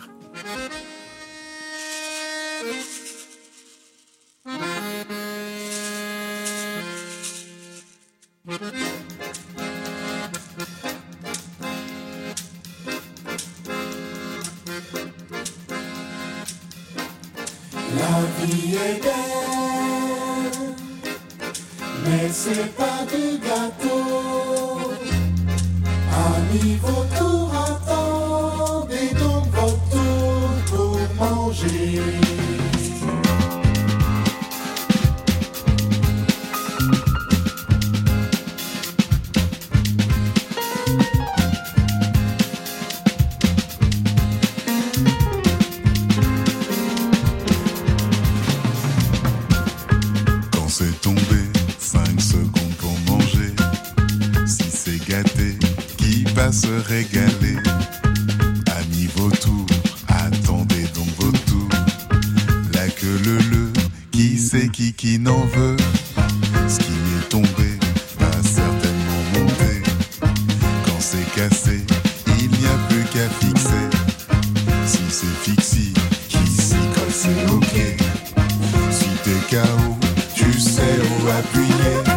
[81.34, 82.13] Où appuyer.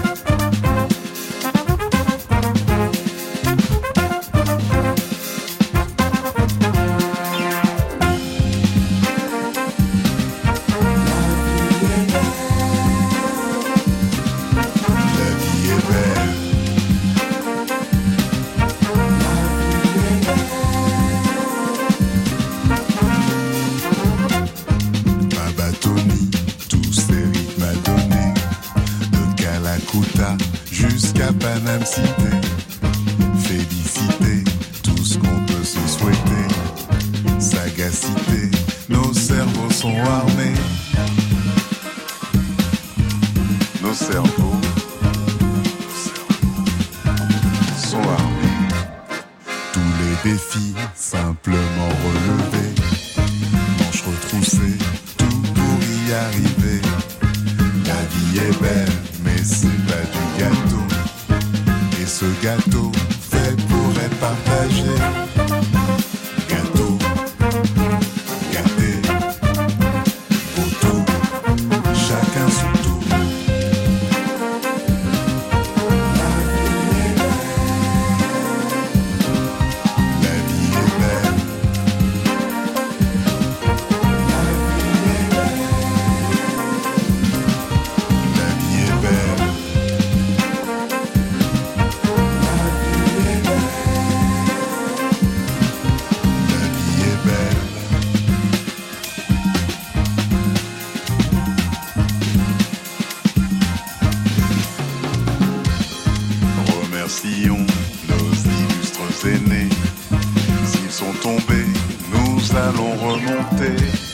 [113.68, 114.07] Remonter.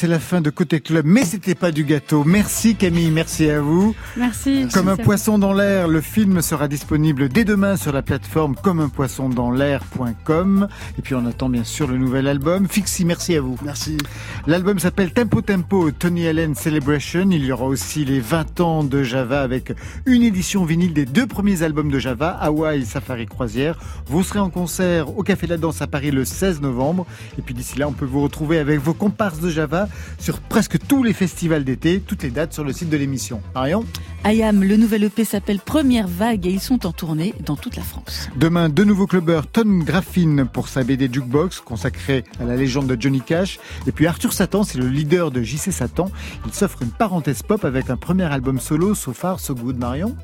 [0.00, 2.24] C'est la fin de Côté Club, mais c'était pas du gâteau.
[2.24, 3.94] Merci Camille, merci à vous.
[4.16, 4.66] Merci.
[4.72, 8.80] Comme un poisson dans l'air, le film sera disponible dès demain sur la plateforme comme
[8.80, 10.68] un poisson dans l'air.com.
[10.98, 12.66] Et puis on attend bien sûr le nouvel album.
[12.66, 13.58] Fixie, merci à vous.
[13.62, 13.98] Merci.
[14.46, 17.28] L'album s'appelle Tempo Tempo Tony Allen Celebration.
[17.30, 19.74] Il y aura aussi les 20 ans de Java avec
[20.06, 23.78] une édition vinyle des deux premiers albums de Java, Hawaii Safari Croisière.
[24.06, 27.04] Vous serez en concert au Café de la Danse à Paris le 16 novembre.
[27.36, 30.78] Et puis d'ici là, on peut vous retrouver avec vos comparses de Java sur presque
[30.86, 32.00] tous les festivals d'été.
[32.00, 33.42] Toutes les dates sur le site de l'émission.
[33.54, 33.84] Marion
[34.24, 37.82] Ayam, le nouvel EP s'appelle Première Vague et ils sont en tournée dans toute la
[37.82, 38.28] France.
[38.36, 43.00] Demain, deux nouveaux clubbeurs, Ton Graffin pour sa BD Jukebox, consacrée à la légende de
[43.00, 43.58] Johnny Cash.
[43.86, 46.10] Et puis Arthur Satan, c'est le leader de JC Satan.
[46.46, 50.16] Il s'offre une parenthèse pop avec un premier album solo, So Far, So Good, Marion.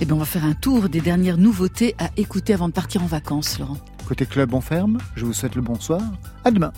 [0.00, 3.02] Eh bien, on va faire un tour des dernières nouveautés à écouter avant de partir
[3.02, 3.78] en vacances, Laurent.
[4.06, 4.98] Côté club, on ferme.
[5.16, 6.00] Je vous souhaite le bonsoir.
[6.44, 6.72] À demain.